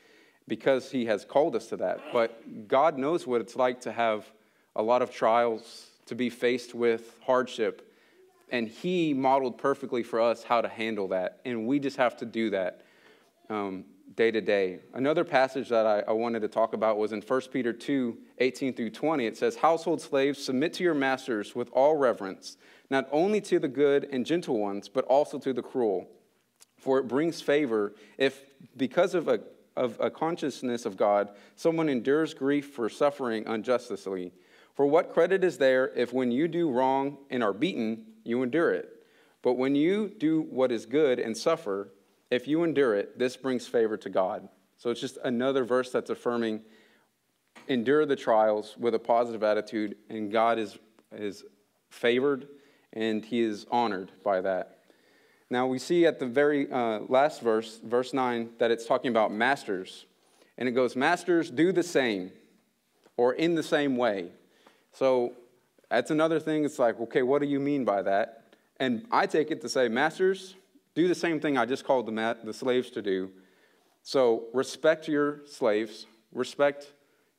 because 0.47 0.91
he 0.91 1.05
has 1.05 1.25
called 1.25 1.55
us 1.55 1.67
to 1.67 1.77
that. 1.77 1.99
But 2.13 2.67
God 2.67 2.97
knows 2.97 3.25
what 3.25 3.41
it's 3.41 3.55
like 3.55 3.81
to 3.81 3.91
have 3.91 4.31
a 4.75 4.83
lot 4.83 5.01
of 5.01 5.11
trials, 5.11 5.87
to 6.07 6.15
be 6.15 6.29
faced 6.29 6.75
with 6.75 7.17
hardship 7.25 7.85
and 8.49 8.67
he 8.67 9.13
modeled 9.13 9.57
perfectly 9.57 10.03
for 10.03 10.21
us 10.21 10.43
how 10.43 10.61
to 10.61 10.67
handle 10.67 11.07
that. 11.09 11.39
And 11.45 11.67
we 11.67 11.79
just 11.79 11.97
have 11.97 12.17
to 12.17 12.25
do 12.25 12.51
that 12.51 12.81
um, 13.49 13.85
day 14.15 14.31
to 14.31 14.41
day. 14.41 14.79
Another 14.93 15.23
passage 15.23 15.69
that 15.69 15.85
I, 15.85 15.99
I, 16.07 16.11
wanted 16.11 16.41
to 16.41 16.47
talk 16.47 16.73
about 16.73 16.97
was 16.97 17.11
in 17.11 17.21
1 17.21 17.41
Peter 17.51 17.73
2 17.73 18.17
18 18.37 18.73
through 18.73 18.89
20. 18.91 19.25
It 19.25 19.37
says, 19.37 19.55
Household 19.55 20.01
slaves, 20.01 20.43
submit 20.43 20.73
to 20.73 20.83
your 20.83 20.93
masters 20.93 21.55
with 21.55 21.69
all 21.73 21.95
reverence, 21.95 22.57
not 22.89 23.07
only 23.11 23.41
to 23.41 23.59
the 23.59 23.67
good 23.67 24.07
and 24.11 24.25
gentle 24.25 24.59
ones, 24.59 24.89
but 24.89 25.05
also 25.05 25.37
to 25.39 25.53
the 25.53 25.61
cruel. 25.61 26.07
For 26.77 26.99
it 26.99 27.07
brings 27.07 27.41
favor 27.41 27.93
if, 28.17 28.41
because 28.77 29.15
of 29.15 29.27
a, 29.27 29.39
of 29.75 29.97
a 29.99 30.09
consciousness 30.09 30.85
of 30.85 30.97
God, 30.97 31.31
someone 31.55 31.89
endures 31.89 32.33
grief 32.33 32.73
for 32.73 32.89
suffering 32.89 33.45
unjustly. 33.47 34.31
For 34.75 34.85
what 34.85 35.13
credit 35.13 35.43
is 35.43 35.57
there 35.57 35.91
if, 35.95 36.13
when 36.13 36.31
you 36.31 36.47
do 36.47 36.69
wrong 36.69 37.17
and 37.29 37.41
are 37.41 37.53
beaten, 37.53 38.05
you 38.23 38.43
endure 38.43 38.73
it. 38.73 38.89
But 39.41 39.53
when 39.53 39.75
you 39.75 40.09
do 40.17 40.41
what 40.41 40.71
is 40.71 40.85
good 40.85 41.19
and 41.19 41.37
suffer, 41.37 41.89
if 42.29 42.47
you 42.47 42.63
endure 42.63 42.95
it, 42.95 43.17
this 43.17 43.37
brings 43.37 43.67
favor 43.67 43.95
to 43.97 44.09
God. 44.09 44.49
So 44.77 44.89
it's 44.89 44.99
just 44.99 45.17
another 45.23 45.63
verse 45.63 45.91
that's 45.91 46.09
affirming 46.09 46.61
endure 47.67 48.05
the 48.05 48.15
trials 48.15 48.75
with 48.77 48.93
a 48.93 48.99
positive 48.99 49.43
attitude, 49.43 49.95
and 50.09 50.31
God 50.31 50.59
is, 50.59 50.77
is 51.11 51.43
favored 51.89 52.47
and 52.93 53.23
he 53.23 53.41
is 53.41 53.65
honored 53.71 54.11
by 54.23 54.41
that. 54.41 54.79
Now 55.49 55.67
we 55.67 55.79
see 55.79 56.05
at 56.05 56.19
the 56.19 56.25
very 56.25 56.71
uh, 56.71 56.99
last 57.07 57.41
verse, 57.41 57.79
verse 57.83 58.13
9, 58.13 58.51
that 58.57 58.71
it's 58.71 58.85
talking 58.85 59.09
about 59.09 59.31
masters. 59.31 60.05
And 60.57 60.67
it 60.67 60.71
goes, 60.71 60.95
Masters, 60.95 61.51
do 61.51 61.71
the 61.71 61.83
same, 61.83 62.31
or 63.17 63.33
in 63.33 63.55
the 63.55 63.63
same 63.63 63.97
way. 63.97 64.31
So 64.95 65.33
that's 65.89 66.09
another 66.09 66.39
thing. 66.39 66.63
It's 66.63 66.79
like, 66.79 66.99
okay, 67.01 67.21
what 67.21 67.41
do 67.41 67.47
you 67.47 67.59
mean 67.59 67.83
by 67.83 68.01
that? 68.01 68.43
And 68.79 69.05
I 69.11 69.25
take 69.25 69.51
it 69.51 69.61
to 69.61 69.69
say, 69.69 69.89
Masters, 69.89 70.55
do 70.95 71.09
the 71.09 71.15
same 71.15 71.39
thing 71.41 71.57
I 71.57 71.65
just 71.65 71.85
called 71.85 72.05
the, 72.05 72.13
ma- 72.13 72.35
the 72.41 72.53
slaves 72.53 72.89
to 72.91 73.01
do. 73.01 73.31
So 74.03 74.45
respect 74.53 75.07
your 75.07 75.41
slaves, 75.45 76.05
respect 76.31 76.93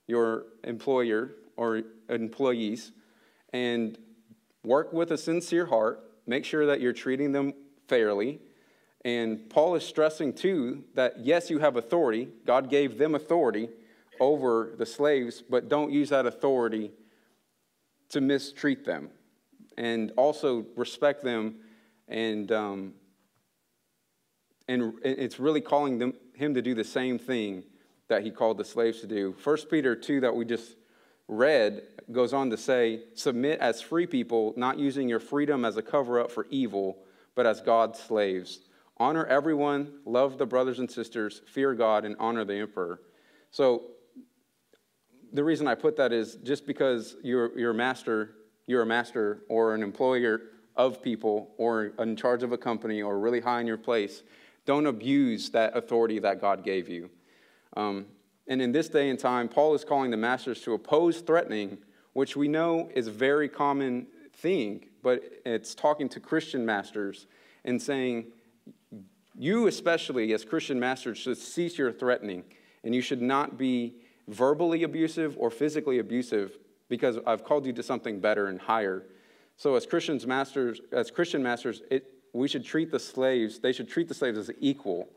your 0.07 0.45
employer 0.64 1.33
or 1.57 1.83
employees, 2.11 2.92
and 3.53 3.97
work 4.62 4.92
with 4.92 5.11
a 5.12 5.19
sincere 5.19 5.66
heart. 5.66 6.03
Make 6.27 6.45
sure 6.45 6.66
that 6.66 6.81
you're 6.81 6.92
treating 6.92 7.33
them 7.33 7.55
fairly. 7.88 8.40
And 9.05 9.49
Paul 9.49 9.77
is 9.77 9.85
stressing 9.85 10.35
too 10.35 10.85
that 10.95 11.21
yes, 11.21 11.49
you 11.49 11.61
have 11.61 11.77
authority. 11.77 12.29
God 12.45 12.69
gave 12.69 12.99
them 12.99 13.14
authority 13.14 13.71
over 14.21 14.75
the 14.77 14.87
slaves, 14.87 15.42
but 15.49 15.69
don't 15.69 15.90
use 15.90 16.11
that 16.11 16.27
authority 16.27 16.90
to 18.11 18.21
mistreat 18.21 18.85
them 18.85 19.11
and 19.77 20.12
also 20.16 20.66
respect 20.77 21.23
them 21.23 21.57
and 22.09 22.53
um, 22.53 22.95
and 24.69 24.95
it's 25.05 25.38
really 25.38 25.61
calling 25.61 25.99
them, 25.99 26.14
him 26.35 26.55
to 26.55 26.62
do 26.62 26.75
the 26.75 26.85
same 26.85 27.19
thing 27.19 27.62
that 28.09 28.23
he 28.23 28.31
called 28.31 28.59
the 28.59 28.64
slaves 28.64 29.01
to 29.01 29.07
do. 29.07 29.35
1 29.42 29.57
Peter 29.71 29.95
2 29.95 30.21
that 30.21 30.35
we 30.35 30.45
just 30.45 30.77
read 31.29 31.83
goes 32.11 32.33
on 32.33 32.51
to 32.51 32.57
say, 32.57 33.03
Submit 33.14 33.61
as 33.61 33.81
free 33.81 34.07
people, 34.07 34.55
not 34.57 34.79
using 34.79 35.09
your 35.09 35.21
freedom 35.21 35.64
as 35.64 35.77
a 35.77 35.83
cover 35.83 36.21
up 36.21 36.31
for 36.31 36.47
evil, 36.51 36.99
but 37.35 37.47
as 37.47 37.61
God's 37.61 37.99
slaves. 37.99 38.61
Honor 38.99 39.27
everyone, 39.27 39.92
love 40.05 40.38
the 40.38 40.47
brothers 40.47 40.79
and 40.79 40.90
sisters, 40.90 41.42
fear 41.47 41.75
God, 41.75 42.05
and 42.05 42.16
honor 42.19 42.45
the 42.45 42.55
emperor. 42.55 43.01
So, 43.51 43.83
the 45.37 45.44
reason 45.44 45.66
I 45.68 45.75
put 45.75 45.96
that 45.96 46.12
is 46.12 46.37
just 46.42 46.66
because 46.66 47.16
you're, 47.22 47.57
you're 47.59 47.72
a 47.72 47.75
master, 47.75 48.35
you're 48.66 48.83
a 48.83 48.87
master 48.87 49.42
or 49.49 49.75
an 49.75 49.83
employer 49.83 50.40
of 50.77 51.03
people 51.03 51.55
or 51.59 51.92
in 51.99 52.16
charge 52.16 52.42
of 52.42 52.53
a 52.53 52.59
company 52.59 53.03
or 53.03 53.18
really 53.18 53.40
high 53.40 53.61
in 53.61 53.66
your 53.66 53.79
place, 53.79 54.22
don't 54.64 54.87
abuse 54.87 55.51
that 55.51 55.77
authority 55.77 56.18
that 56.18 56.40
God 56.40 56.64
gave 56.64 56.88
you. 56.88 57.11
Um, 57.77 58.07
and 58.49 58.62
in 58.62 58.72
this 58.72 58.88
day 58.88 59.11
and 59.11 59.18
time, 59.18 59.49
Paul 59.49 59.75
is 59.75 59.85
calling 59.85 60.11
the 60.11 60.16
masters 60.16 60.61
to 60.62 60.75
oppose 60.75 61.20
threatening, 61.20 61.79
which 62.12 62.37
we 62.37 62.49
know 62.49 62.90
is 62.94 63.07
a 63.07 63.12
very 63.12 63.49
common 63.49 64.07
thing, 64.35 64.87
but 65.03 65.22
it's 65.44 65.75
talking 65.75 66.09
to 66.11 66.20
Christian 66.20 66.64
masters 66.64 67.27
and 67.64 67.81
saying, 67.81 68.27
you, 69.38 69.66
especially 69.66 70.33
as 70.33 70.44
Christian 70.44 70.81
masters, 70.81 71.18
should 71.18 71.37
cease 71.37 71.77
your 71.77 71.92
threatening, 71.92 72.44
and 72.85 72.94
you 72.94 73.03
should 73.03 73.20
not 73.20 73.59
be 73.59 73.96
verbally 74.29 74.83
abusive 74.83 75.37
or 75.39 75.51
physically 75.51 75.99
abusive 75.99 76.59
because 76.89 77.19
I've 77.27 77.45
called 77.45 77.67
you 77.67 77.73
to 77.75 77.83
something 77.83 78.21
better 78.21 78.47
and 78.47 78.61
higher. 78.61 79.05
So, 79.57 79.75
as 79.75 79.87
Christians 79.87 80.27
masters, 80.27 80.81
as 80.93 81.11
Christian 81.11 81.43
masters, 81.43 81.83
it, 81.91 82.12
we 82.33 82.49
should 82.49 82.65
treat 82.65 82.91
the 82.91 82.99
slaves, 82.99 83.59
they 83.59 83.73
should 83.73 83.89
treat 83.89 84.09
the 84.09 84.15
slaves 84.15 84.39
as 84.39 84.51
equal. 84.61 85.09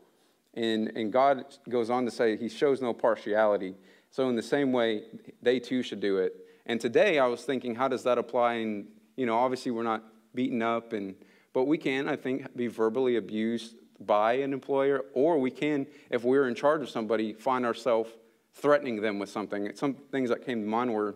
And, 0.54 0.88
and 0.96 1.12
God 1.12 1.44
goes 1.68 1.90
on 1.90 2.04
to 2.06 2.10
say 2.10 2.36
he 2.36 2.48
shows 2.48 2.80
no 2.80 2.92
partiality. 2.92 3.74
So, 4.10 4.28
in 4.28 4.36
the 4.36 4.42
same 4.42 4.72
way, 4.72 5.04
they 5.42 5.60
too 5.60 5.82
should 5.82 6.00
do 6.00 6.18
it. 6.18 6.34
And 6.66 6.80
today 6.80 7.18
I 7.18 7.26
was 7.26 7.42
thinking, 7.42 7.74
how 7.74 7.88
does 7.88 8.02
that 8.04 8.18
apply? 8.18 8.54
And, 8.54 8.86
you 9.16 9.26
know, 9.26 9.36
obviously 9.36 9.72
we're 9.72 9.82
not 9.82 10.04
beaten 10.34 10.62
up, 10.62 10.92
and, 10.92 11.14
but 11.52 11.64
we 11.64 11.78
can, 11.78 12.08
I 12.08 12.16
think, 12.16 12.56
be 12.56 12.66
verbally 12.66 13.16
abused 13.16 13.76
by 14.00 14.34
an 14.34 14.52
employer, 14.52 15.04
or 15.12 15.38
we 15.38 15.50
can, 15.50 15.86
if 16.08 16.24
we're 16.24 16.48
in 16.48 16.54
charge 16.54 16.80
of 16.80 16.88
somebody, 16.88 17.34
find 17.34 17.66
ourselves 17.66 18.10
threatening 18.54 19.00
them 19.00 19.18
with 19.18 19.28
something. 19.28 19.74
Some 19.74 19.94
things 19.94 20.30
that 20.30 20.44
came 20.44 20.62
to 20.62 20.66
mind 20.66 20.92
were 20.92 21.14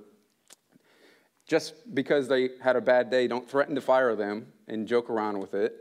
just 1.46 1.74
because 1.94 2.26
they 2.28 2.50
had 2.62 2.76
a 2.76 2.80
bad 2.80 3.10
day, 3.10 3.28
don't 3.28 3.48
threaten 3.48 3.74
to 3.74 3.80
fire 3.80 4.14
them 4.14 4.46
and 4.66 4.86
joke 4.86 5.10
around 5.10 5.38
with 5.38 5.54
it. 5.54 5.76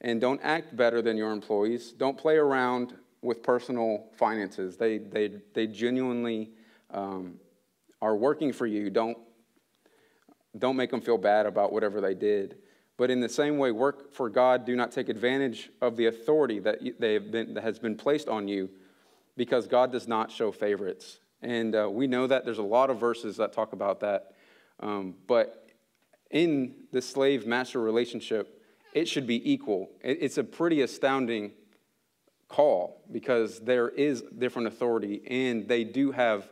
And 0.00 0.20
don't 0.20 0.40
act 0.42 0.76
better 0.76 1.02
than 1.02 1.16
your 1.16 1.32
employees. 1.32 1.92
Don't 1.92 2.16
play 2.16 2.36
around 2.36 2.94
with 3.22 3.42
personal 3.42 4.06
finances. 4.12 4.76
They, 4.76 4.98
they, 4.98 5.40
they 5.54 5.66
genuinely 5.66 6.50
um, 6.92 7.40
are 8.00 8.14
working 8.14 8.52
for 8.52 8.66
you. 8.66 8.90
Don't, 8.90 9.18
don't 10.56 10.76
make 10.76 10.90
them 10.90 11.00
feel 11.00 11.18
bad 11.18 11.46
about 11.46 11.72
whatever 11.72 12.00
they 12.00 12.14
did. 12.14 12.58
But 12.98 13.10
in 13.10 13.20
the 13.20 13.28
same 13.28 13.58
way, 13.58 13.72
work 13.72 14.12
for 14.14 14.30
God. 14.30 14.64
Do 14.64 14.76
not 14.76 14.92
take 14.92 15.08
advantage 15.08 15.70
of 15.82 15.96
the 15.96 16.06
authority 16.06 16.60
that, 16.60 16.78
they 16.98 17.14
have 17.14 17.30
been, 17.30 17.54
that 17.54 17.64
has 17.64 17.78
been 17.78 17.96
placed 17.96 18.28
on 18.28 18.48
you 18.48 18.70
because 19.36 19.66
God 19.66 19.92
does 19.92 20.08
not 20.08 20.30
show 20.30 20.52
favorites. 20.52 21.20
And 21.42 21.74
uh, 21.74 21.88
we 21.90 22.06
know 22.06 22.26
that 22.26 22.44
there's 22.44 22.58
a 22.58 22.62
lot 22.62 22.90
of 22.90 22.98
verses 22.98 23.36
that 23.36 23.52
talk 23.52 23.72
about 23.72 24.00
that. 24.00 24.32
Um, 24.80 25.14
but 25.26 25.68
in 26.30 26.74
the 26.92 27.02
slave 27.02 27.46
master 27.46 27.80
relationship, 27.80 28.62
it 28.92 29.08
should 29.08 29.26
be 29.26 29.52
equal. 29.52 29.90
It's 30.02 30.38
a 30.38 30.44
pretty 30.44 30.80
astounding 30.80 31.52
call 32.48 33.02
because 33.12 33.60
there 33.60 33.88
is 33.88 34.22
different 34.38 34.68
authority 34.68 35.22
and 35.28 35.68
they 35.68 35.84
do 35.84 36.12
have 36.12 36.48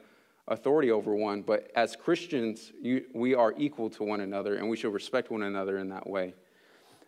authority 0.48 0.90
over 0.90 1.14
one. 1.14 1.42
But 1.42 1.70
as 1.74 1.96
Christians, 1.96 2.72
you, 2.80 3.04
we 3.14 3.34
are 3.34 3.54
equal 3.56 3.88
to 3.90 4.04
one 4.04 4.20
another 4.20 4.56
and 4.56 4.68
we 4.68 4.76
should 4.76 4.92
respect 4.92 5.30
one 5.30 5.42
another 5.42 5.78
in 5.78 5.88
that 5.88 6.06
way. 6.06 6.34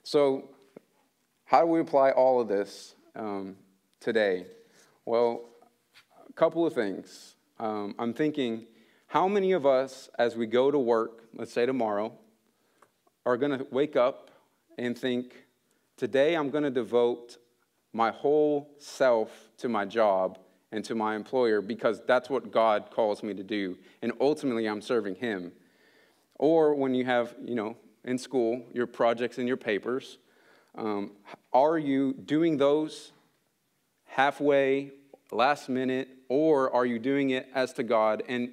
So, 0.03 0.51
how 1.45 1.61
do 1.61 1.67
we 1.67 1.81
apply 1.81 2.11
all 2.11 2.41
of 2.41 2.49
this 2.49 2.97
um, 3.15 3.57
today? 4.01 4.47
Well, 5.05 5.45
couple 6.37 6.67
of 6.67 6.75
things. 6.75 7.35
Um, 7.59 7.95
I'm 7.99 8.13
thinking 8.13 8.67
how 9.07 9.27
many 9.27 9.53
of 9.53 9.65
us, 9.65 10.11
as 10.19 10.37
we 10.37 10.47
go 10.47 10.71
to 10.71 10.79
work, 10.79 11.25
let's 11.35 11.53
say 11.53 11.65
tomorrow, 11.65 12.13
are 13.25 13.39
going 13.39 13.59
to 13.59 13.67
wake 13.71 13.97
up 13.97 14.31
and 14.77 14.97
think, 14.97 15.35
today 15.97 16.35
I'm 16.35 16.51
going 16.51 16.65
to 16.65 16.71
devote 16.71 17.39
my 17.95 18.11
whole 18.11 18.71
self 18.79 19.31
to 19.57 19.71
my 19.71 19.87
job 19.87 20.39
and 20.71 20.85
to 20.85 20.95
my 20.95 21.17
employer 21.17 21.63
because 21.63 22.03
that's 22.07 22.29
what 22.29 22.51
God 22.51 22.91
calls 22.91 23.23
me 23.23 23.33
to 23.33 23.43
do. 23.43 23.79
And 24.03 24.13
ultimately, 24.21 24.67
I'm 24.67 24.83
serving 24.83 25.15
Him. 25.15 25.53
Or 26.35 26.75
when 26.75 26.95
you 26.95 27.07
have, 27.07 27.35
you 27.43 27.55
know, 27.55 27.79
in 28.05 28.19
school, 28.19 28.63
your 28.75 28.87
projects 28.87 29.39
and 29.39 29.49
your 29.49 29.57
papers, 29.57 30.19
um, 30.75 31.13
are 31.55 31.79
you 31.79 32.13
doing 32.13 32.59
those 32.59 33.13
halfway, 34.05 34.91
last 35.33 35.71
minute, 35.71 36.09
or 36.29 36.73
are 36.75 36.87
you 36.87 36.99
doing 36.99 37.31
it 37.31 37.49
as 37.55 37.73
to 37.75 37.83
God? 37.83 38.23
And 38.29 38.53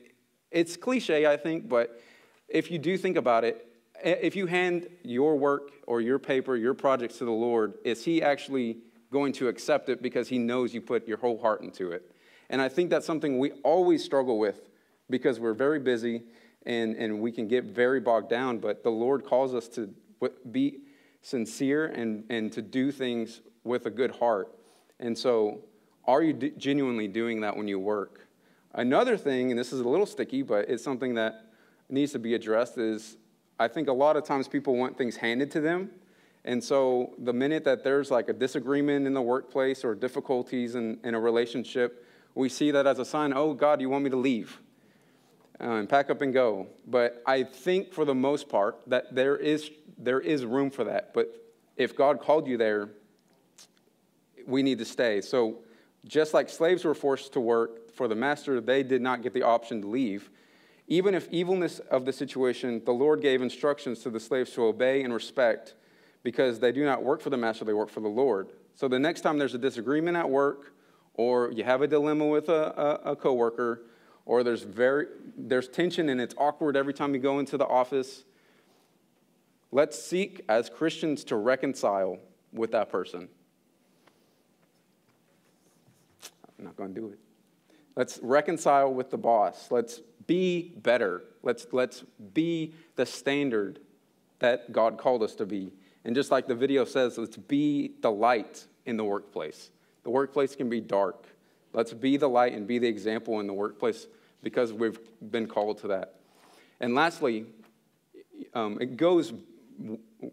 it's 0.51 0.77
cliche, 0.77 1.25
I 1.25 1.37
think, 1.37 1.67
but 1.67 2.01
if 2.47 2.69
you 2.69 2.77
do 2.77 2.97
think 2.97 3.17
about 3.17 3.43
it, 3.43 3.67
if 4.03 4.35
you 4.35 4.45
hand 4.45 4.87
your 5.03 5.37
work 5.37 5.71
or 5.87 6.01
your 6.01 6.19
paper, 6.19 6.55
your 6.55 6.73
projects 6.73 7.17
to 7.17 7.25
the 7.25 7.31
Lord, 7.31 7.75
is 7.83 8.03
He 8.03 8.21
actually 8.21 8.77
going 9.11 9.33
to 9.33 9.47
accept 9.47 9.89
it 9.89 10.01
because 10.01 10.27
He 10.27 10.37
knows 10.37 10.73
you 10.73 10.81
put 10.81 11.07
your 11.07 11.17
whole 11.17 11.39
heart 11.39 11.61
into 11.61 11.91
it? 11.91 12.11
And 12.49 12.61
I 12.61 12.69
think 12.69 12.89
that's 12.89 13.05
something 13.05 13.39
we 13.39 13.51
always 13.63 14.03
struggle 14.03 14.37
with 14.37 14.69
because 15.09 15.39
we're 15.39 15.53
very 15.53 15.79
busy 15.79 16.23
and, 16.65 16.95
and 16.95 17.19
we 17.19 17.31
can 17.31 17.47
get 17.47 17.65
very 17.65 17.99
bogged 17.99 18.29
down, 18.29 18.59
but 18.59 18.83
the 18.83 18.91
Lord 18.91 19.25
calls 19.25 19.53
us 19.53 19.67
to 19.69 19.93
be 20.51 20.79
sincere 21.21 21.87
and, 21.87 22.23
and 22.29 22.51
to 22.53 22.61
do 22.61 22.91
things 22.91 23.41
with 23.63 23.85
a 23.85 23.89
good 23.89 24.11
heart. 24.11 24.53
And 24.99 25.17
so, 25.17 25.63
are 26.05 26.21
you 26.21 26.33
genuinely 26.33 27.07
doing 27.07 27.41
that 27.41 27.55
when 27.55 27.67
you 27.67 27.79
work? 27.79 28.27
Another 28.73 29.17
thing, 29.17 29.51
and 29.51 29.59
this 29.59 29.71
is 29.71 29.79
a 29.79 29.87
little 29.87 30.05
sticky, 30.05 30.41
but 30.41 30.69
it's 30.69 30.83
something 30.83 31.13
that 31.15 31.45
needs 31.89 32.11
to 32.13 32.19
be 32.19 32.33
addressed, 32.33 32.77
is 32.77 33.17
I 33.59 33.67
think 33.67 33.87
a 33.87 33.93
lot 33.93 34.17
of 34.17 34.23
times 34.23 34.47
people 34.47 34.75
want 34.75 34.97
things 34.97 35.15
handed 35.15 35.51
to 35.51 35.61
them. 35.61 35.91
And 36.45 36.61
so 36.61 37.13
the 37.19 37.31
minute 37.31 37.63
that 37.63 37.83
there's 37.83 38.11
like 38.11 38.27
a 38.29 38.33
disagreement 38.33 39.07
in 39.07 39.13
the 39.13 39.21
workplace 39.21 39.85
or 39.85 39.95
difficulties 39.95 40.75
in, 40.75 40.99
in 41.03 41.13
a 41.13 41.19
relationship, 41.19 42.05
we 42.35 42.49
see 42.49 42.71
that 42.71 42.87
as 42.87 42.99
a 42.99 43.05
sign, 43.05 43.31
oh, 43.33 43.53
God, 43.53 43.79
you 43.79 43.89
want 43.89 44.03
me 44.03 44.09
to 44.09 44.17
leave 44.17 44.59
uh, 45.61 45.65
and 45.65 45.87
pack 45.87 46.09
up 46.09 46.21
and 46.21 46.33
go. 46.33 46.67
But 46.87 47.21
I 47.25 47.43
think 47.43 47.93
for 47.93 48.05
the 48.05 48.15
most 48.15 48.49
part 48.49 48.79
that 48.87 49.13
there 49.15 49.37
is, 49.37 49.69
there 49.97 50.19
is 50.19 50.45
room 50.45 50.69
for 50.69 50.83
that. 50.83 51.13
But 51.13 51.53
if 51.77 51.95
God 51.95 52.19
called 52.19 52.47
you 52.47 52.57
there, 52.57 52.89
we 54.45 54.63
need 54.63 54.79
to 54.79 54.85
stay. 54.85 55.21
So 55.21 55.59
just 56.05 56.33
like 56.33 56.49
slaves 56.49 56.83
were 56.83 56.93
forced 56.93 57.33
to 57.33 57.39
work, 57.39 57.83
for 57.93 58.07
the 58.07 58.15
master, 58.15 58.59
they 58.59 58.83
did 58.83 59.01
not 59.01 59.21
get 59.21 59.33
the 59.33 59.43
option 59.43 59.81
to 59.81 59.87
leave. 59.87 60.29
Even 60.87 61.13
if 61.13 61.31
evilness 61.31 61.79
of 61.79 62.05
the 62.05 62.11
situation, 62.11 62.81
the 62.85 62.91
Lord 62.91 63.21
gave 63.21 63.41
instructions 63.41 63.99
to 63.99 64.09
the 64.09 64.19
slaves 64.19 64.51
to 64.51 64.63
obey 64.63 65.03
and 65.03 65.13
respect 65.13 65.75
because 66.23 66.59
they 66.59 66.71
do 66.71 66.83
not 66.83 67.03
work 67.03 67.21
for 67.21 67.29
the 67.29 67.37
master, 67.37 67.65
they 67.65 67.73
work 67.73 67.89
for 67.89 67.99
the 67.99 68.09
Lord. 68.09 68.49
So 68.75 68.87
the 68.87 68.99
next 68.99 69.21
time 69.21 69.37
there's 69.37 69.53
a 69.53 69.59
disagreement 69.59 70.17
at 70.17 70.29
work, 70.29 70.73
or 71.13 71.51
you 71.51 71.63
have 71.63 71.81
a 71.81 71.87
dilemma 71.87 72.25
with 72.25 72.49
a, 72.49 73.01
a, 73.05 73.11
a 73.11 73.15
coworker, 73.15 73.83
or 74.25 74.43
there's, 74.43 74.63
very, 74.63 75.07
there's 75.37 75.67
tension 75.67 76.09
and 76.09 76.19
it's 76.19 76.33
awkward 76.37 76.75
every 76.75 76.93
time 76.93 77.13
you 77.13 77.19
go 77.19 77.39
into 77.39 77.57
the 77.57 77.67
office, 77.67 78.23
let's 79.71 80.01
seek 80.01 80.43
as 80.49 80.69
Christians 80.69 81.23
to 81.25 81.35
reconcile 81.35 82.17
with 82.51 82.71
that 82.71 82.89
person. 82.89 83.29
I'm 86.57 86.65
not 86.65 86.75
going 86.75 86.93
to 86.93 86.99
do 86.99 87.07
it. 87.09 87.19
Let's 87.95 88.19
reconcile 88.23 88.93
with 88.93 89.11
the 89.11 89.17
boss. 89.17 89.69
Let's 89.69 90.01
be 90.25 90.73
better. 90.77 91.23
Let's, 91.43 91.67
let's 91.71 92.03
be 92.33 92.73
the 92.95 93.05
standard 93.05 93.79
that 94.39 94.71
God 94.71 94.97
called 94.97 95.23
us 95.23 95.35
to 95.35 95.45
be. 95.45 95.71
And 96.05 96.15
just 96.15 96.31
like 96.31 96.47
the 96.47 96.55
video 96.55 96.85
says, 96.85 97.17
let's 97.17 97.37
be 97.37 97.93
the 98.01 98.11
light 98.11 98.65
in 98.85 98.97
the 98.97 99.03
workplace. 99.03 99.71
The 100.03 100.09
workplace 100.09 100.55
can 100.55 100.69
be 100.69 100.81
dark. 100.81 101.27
Let's 101.71 101.93
be 101.93 102.17
the 102.17 102.27
light 102.27 102.53
and 102.53 102.67
be 102.67 102.77
the 102.77 102.87
example 102.87 103.39
in 103.39 103.47
the 103.47 103.53
workplace 103.53 104.07
because 104.41 104.73
we've 104.73 104.99
been 105.31 105.47
called 105.47 105.77
to 105.79 105.87
that. 105.87 106.15
And 106.79 106.93
lastly, 106.93 107.45
um, 108.53 108.77
it 108.81 108.97
goes 108.97 109.33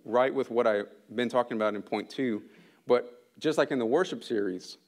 right 0.04 0.34
with 0.34 0.50
what 0.50 0.66
I've 0.66 0.88
been 1.14 1.28
talking 1.28 1.56
about 1.56 1.74
in 1.74 1.82
point 1.82 2.10
two, 2.10 2.42
but 2.86 3.22
just 3.38 3.56
like 3.58 3.70
in 3.70 3.78
the 3.78 3.86
worship 3.86 4.24
series, 4.24 4.78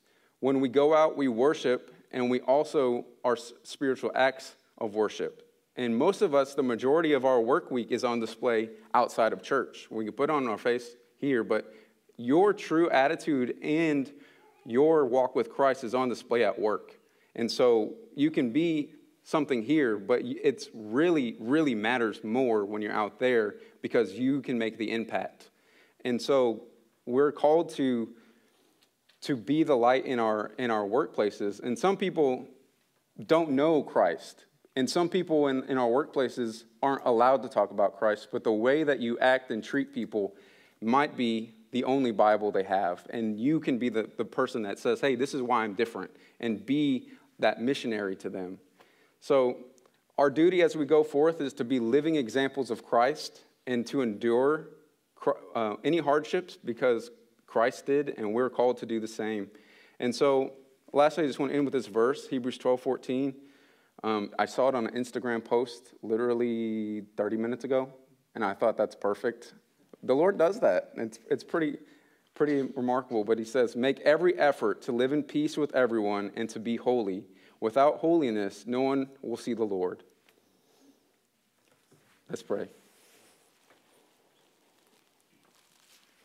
when 0.43 0.59
we 0.59 0.69
go 0.69 0.93
out, 0.93 1.17
we 1.17 1.29
worship 1.29 1.95
and 2.11 2.29
we 2.29 2.41
also 2.41 3.07
are 3.25 3.37
spiritual 3.37 4.11
acts 4.17 4.57
of 4.77 4.97
worship. 4.97 5.49
And 5.77 5.97
most 5.97 6.21
of 6.21 6.35
us, 6.35 6.55
the 6.55 6.65
majority 6.65 7.13
of 7.13 7.25
our 7.25 7.41
work 7.41 7.71
week 7.71 7.93
is 7.93 8.03
on 8.03 8.19
display 8.19 8.71
outside 8.93 9.33
of 9.33 9.41
church. 9.41 9.87
We 9.89 10.05
can 10.05 10.15
put 10.15 10.31
on 10.31 10.49
our 10.49 10.59
face 10.59 10.97
here, 11.19 11.45
but 11.45 11.73
your 12.17 12.53
true 12.53 12.91
attitude 12.91 13.55
and 13.63 14.13
your 14.67 15.07
walk 15.07 15.37
with 15.37 15.49
Christ 15.49 15.85
is 15.85 15.95
on 15.95 16.09
display 16.09 16.43
at 16.43 16.59
work. 16.59 16.99
And 17.37 17.49
so 17.49 17.95
you 18.17 18.33
can 18.33 18.51
be 18.51 18.91
something 19.23 19.63
here, 19.63 19.97
but 19.97 20.23
it's 20.25 20.71
really, 20.75 21.37
really 21.39 21.77
matters 21.77 22.25
more 22.25 22.65
when 22.65 22.83
you're 22.83 22.93
out 22.93 23.21
there 23.21 23.55
because 23.81 24.15
you 24.15 24.43
can 24.43 24.59
make 24.59 24.77
the 24.77 24.91
impact. 24.91 25.51
And 26.05 26.21
so 26.21 26.65
we're 27.07 27.31
called 27.31 27.71
to, 27.77 28.09
to 29.23 29.37
be 29.37 29.63
the 29.63 29.77
light 29.77 30.05
in 30.05 30.19
our, 30.19 30.53
in 30.59 30.71
our 30.71 30.85
workplaces. 30.85 31.61
And 31.61 31.79
some 31.79 31.97
people 31.97 32.47
don't 33.27 33.51
know 33.51 33.83
Christ. 33.83 34.45
And 34.75 34.89
some 34.89 35.09
people 35.09 35.49
in, 35.49 35.65
in 35.65 35.79
our 35.79 35.89
workplaces 35.89 36.65
aren't 36.83 37.05
allowed 37.05 37.43
to 37.43 37.49
talk 37.49 37.71
about 37.71 37.99
Christ, 37.99 38.29
but 38.33 38.43
the 38.43 38.53
way 38.53 38.85
that 38.85 39.01
you 39.01 39.19
act 39.19 39.51
and 39.51 39.63
treat 39.63 39.93
people 39.93 40.35
might 40.81 41.17
be 41.17 41.55
the 41.71 41.85
only 41.85 42.11
Bible 42.11 42.51
they 42.51 42.65
have. 42.65 43.07
And 43.11 43.39
you 43.39 43.61
can 43.61 43.79
be 43.79 43.89
the, 43.89 44.11
the 44.17 44.25
person 44.25 44.63
that 44.63 44.79
says, 44.79 45.01
hey, 45.01 45.15
this 45.15 45.35
is 45.35 45.43
why 45.43 45.65
I'm 45.65 45.75
different, 45.75 46.11
and 46.41 46.65
be 46.65 47.11
that 47.39 47.61
missionary 47.61 48.17
to 48.17 48.31
them. 48.31 48.59
So, 49.21 49.59
our 50.19 50.31
duty 50.31 50.61
as 50.61 50.77
we 50.77 50.85
go 50.85 51.03
forth 51.03 51.41
is 51.41 51.55
to 51.55 51.65
be 51.65 51.81
living 51.81 52.17
examples 52.17 52.71
of 52.71 52.85
Christ 52.85 53.45
and 53.67 53.87
to 53.87 54.03
endure 54.03 54.69
uh, 55.55 55.77
any 55.85 55.99
hardships 55.99 56.59
because 56.63 57.11
Christ 57.53 57.85
did, 57.85 58.15
and 58.17 58.33
we're 58.33 58.49
called 58.49 58.79
to 58.79 58.87
do 58.87 58.99
the 58.99 59.07
same. 59.07 59.51
And 60.01 60.15
so, 60.15 60.55
lastly, 60.91 61.25
I 61.25 61.27
just 61.27 61.39
want 61.39 61.53
to 61.53 61.57
end 61.57 61.67
with 61.67 61.75
this 61.75 61.87
verse, 61.87 62.27
Hebrews 62.27 62.57
12 62.57 62.81
14. 62.81 63.35
Um, 64.03 64.31
I 64.39 64.47
saw 64.47 64.71
it 64.71 64.75
on 64.75 64.87
an 64.87 64.95
Instagram 64.95 65.45
post 65.45 65.93
literally 66.03 67.03
30 67.19 67.37
minutes 67.37 67.65
ago, 67.65 67.93
and 68.35 68.43
I 68.43 68.55
thought 68.55 68.79
that's 68.79 68.97
perfect. 68.97 69.53
The 70.03 70.15
Lord 70.15 70.39
does 70.39 70.61
that. 70.61 70.93
It's, 70.97 71.19
it's 71.31 71.45
pretty, 71.45 71.77
pretty 72.35 72.63
remarkable. 72.75 73.23
But 73.23 73.39
He 73.39 73.45
says, 73.45 73.77
Make 73.77 74.01
every 74.01 74.37
effort 74.39 74.81
to 74.83 74.93
live 74.93 75.13
in 75.13 75.23
peace 75.23 75.59
with 75.59 75.75
everyone 75.75 76.33
and 76.35 76.49
to 76.49 76.59
be 76.59 76.77
holy. 76.77 77.27
Without 77.61 77.99
holiness, 77.99 78.65
no 78.67 78.81
one 78.81 79.11
will 79.21 79.37
see 79.37 79.53
the 79.53 79.63
Lord. 79.63 80.05
Let's 82.31 82.43
pray. 82.43 82.69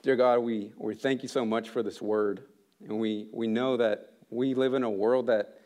Dear 0.08 0.16
God, 0.16 0.40
we, 0.40 0.72
we 0.78 0.96
thank 0.96 1.22
you 1.22 1.28
so 1.28 1.44
much 1.44 1.68
for 1.68 1.84
this 1.84 2.02
word. 2.02 2.44
And 2.82 2.98
we, 2.98 3.28
we 3.34 3.46
know 3.46 3.76
that 3.76 4.14
we 4.30 4.54
live 4.54 4.74
in 4.74 4.84
a 4.84 4.90
world 4.90 5.28
that 5.28 5.60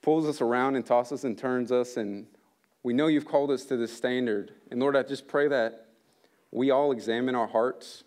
pulls 0.00 0.28
us 0.28 0.40
around 0.40 0.76
and 0.76 0.86
tosses 0.86 1.24
and 1.24 1.36
turns 1.36 1.72
us. 1.72 1.96
And 1.96 2.26
we 2.84 2.92
know 2.92 3.08
you've 3.08 3.26
called 3.26 3.50
us 3.50 3.64
to 3.64 3.76
this 3.76 3.92
standard. 3.92 4.52
And 4.70 4.78
Lord, 4.78 4.94
I 4.94 5.02
just 5.02 5.26
pray 5.26 5.48
that 5.48 5.88
we 6.52 6.70
all 6.70 6.92
examine 6.92 7.34
our 7.34 7.48
hearts 7.48 8.04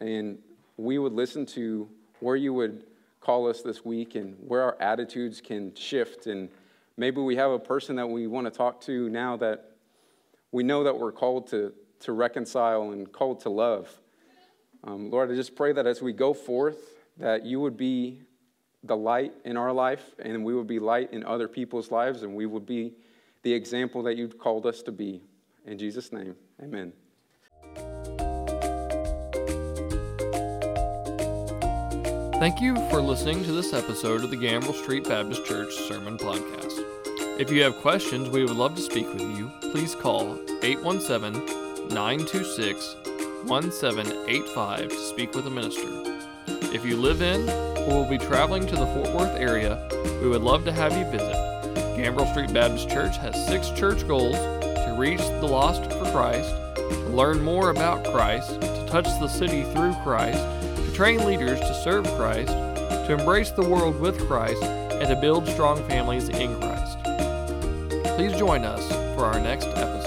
and 0.00 0.40
we 0.76 0.98
would 0.98 1.12
listen 1.12 1.46
to 1.46 1.88
where 2.18 2.34
you 2.34 2.52
would 2.52 2.82
call 3.20 3.48
us 3.48 3.62
this 3.62 3.84
week 3.84 4.16
and 4.16 4.34
where 4.40 4.64
our 4.64 4.76
attitudes 4.80 5.40
can 5.40 5.72
shift. 5.76 6.26
And 6.26 6.48
maybe 6.96 7.20
we 7.20 7.36
have 7.36 7.52
a 7.52 7.60
person 7.60 7.94
that 7.94 8.08
we 8.08 8.26
want 8.26 8.48
to 8.48 8.50
talk 8.50 8.80
to 8.80 9.08
now 9.08 9.36
that 9.36 9.70
we 10.50 10.64
know 10.64 10.82
that 10.82 10.98
we're 10.98 11.12
called 11.12 11.46
to, 11.50 11.72
to 12.00 12.12
reconcile 12.12 12.90
and 12.90 13.12
called 13.12 13.38
to 13.42 13.50
love. 13.50 13.88
Um, 14.84 15.10
Lord, 15.10 15.30
I 15.30 15.34
just 15.34 15.56
pray 15.56 15.72
that 15.72 15.86
as 15.86 16.00
we 16.00 16.12
go 16.12 16.32
forth, 16.32 16.78
that 17.18 17.44
you 17.44 17.60
would 17.60 17.76
be 17.76 18.22
the 18.84 18.96
light 18.96 19.32
in 19.44 19.56
our 19.56 19.72
life, 19.72 20.14
and 20.18 20.44
we 20.44 20.54
would 20.54 20.66
be 20.66 20.78
light 20.78 21.12
in 21.12 21.24
other 21.24 21.48
people's 21.48 21.90
lives, 21.90 22.22
and 22.22 22.34
we 22.34 22.46
would 22.46 22.66
be 22.66 22.94
the 23.42 23.52
example 23.52 24.02
that 24.04 24.16
you've 24.16 24.38
called 24.38 24.66
us 24.66 24.82
to 24.82 24.92
be. 24.92 25.22
In 25.66 25.78
Jesus' 25.78 26.12
name, 26.12 26.34
amen. 26.62 26.92
Thank 32.38 32.60
you 32.60 32.76
for 32.88 33.02
listening 33.02 33.42
to 33.44 33.52
this 33.52 33.74
episode 33.74 34.22
of 34.22 34.30
the 34.30 34.36
Gambrell 34.36 34.80
Street 34.80 35.08
Baptist 35.08 35.44
Church 35.44 35.74
Sermon 35.74 36.16
Podcast. 36.16 36.84
If 37.40 37.50
you 37.50 37.62
have 37.62 37.76
questions, 37.78 38.28
we 38.28 38.44
would 38.44 38.56
love 38.56 38.76
to 38.76 38.80
speak 38.80 39.12
with 39.12 39.22
you. 39.22 39.50
Please 39.72 39.96
call 39.96 40.38
817 40.62 41.88
926 41.88 43.07
1785 43.46 44.88
to 44.88 44.96
speak 44.96 45.34
with 45.34 45.46
a 45.46 45.50
minister. 45.50 45.88
If 46.74 46.84
you 46.84 46.96
live 46.96 47.22
in 47.22 47.48
or 47.88 48.02
will 48.02 48.08
be 48.08 48.18
traveling 48.18 48.66
to 48.66 48.76
the 48.76 48.86
Fort 48.86 49.14
Worth 49.14 49.36
area, 49.40 49.88
we 50.20 50.28
would 50.28 50.42
love 50.42 50.64
to 50.64 50.72
have 50.72 50.96
you 50.96 51.04
visit. 51.04 51.34
Gambrell 51.96 52.30
Street 52.30 52.52
Baptist 52.52 52.90
Church 52.90 53.16
has 53.18 53.46
six 53.46 53.70
church 53.70 54.06
goals 54.06 54.36
to 54.36 54.94
reach 54.98 55.20
the 55.20 55.46
lost 55.46 55.84
for 55.84 56.10
Christ, 56.12 56.50
to 56.76 57.08
learn 57.10 57.42
more 57.42 57.70
about 57.70 58.04
Christ, 58.04 58.60
to 58.60 58.86
touch 58.88 59.06
the 59.20 59.28
city 59.28 59.62
through 59.72 59.94
Christ, 60.02 60.38
to 60.76 60.92
train 60.92 61.24
leaders 61.24 61.60
to 61.60 61.74
serve 61.82 62.06
Christ, 62.16 62.48
to 62.48 63.16
embrace 63.18 63.50
the 63.50 63.68
world 63.68 63.98
with 64.00 64.18
Christ, 64.26 64.62
and 64.62 65.08
to 65.08 65.16
build 65.16 65.48
strong 65.48 65.86
families 65.88 66.28
in 66.28 66.58
Christ. 66.60 66.98
Please 68.16 68.36
join 68.36 68.64
us 68.64 68.86
for 69.14 69.24
our 69.24 69.40
next 69.40 69.66
episode. 69.66 69.97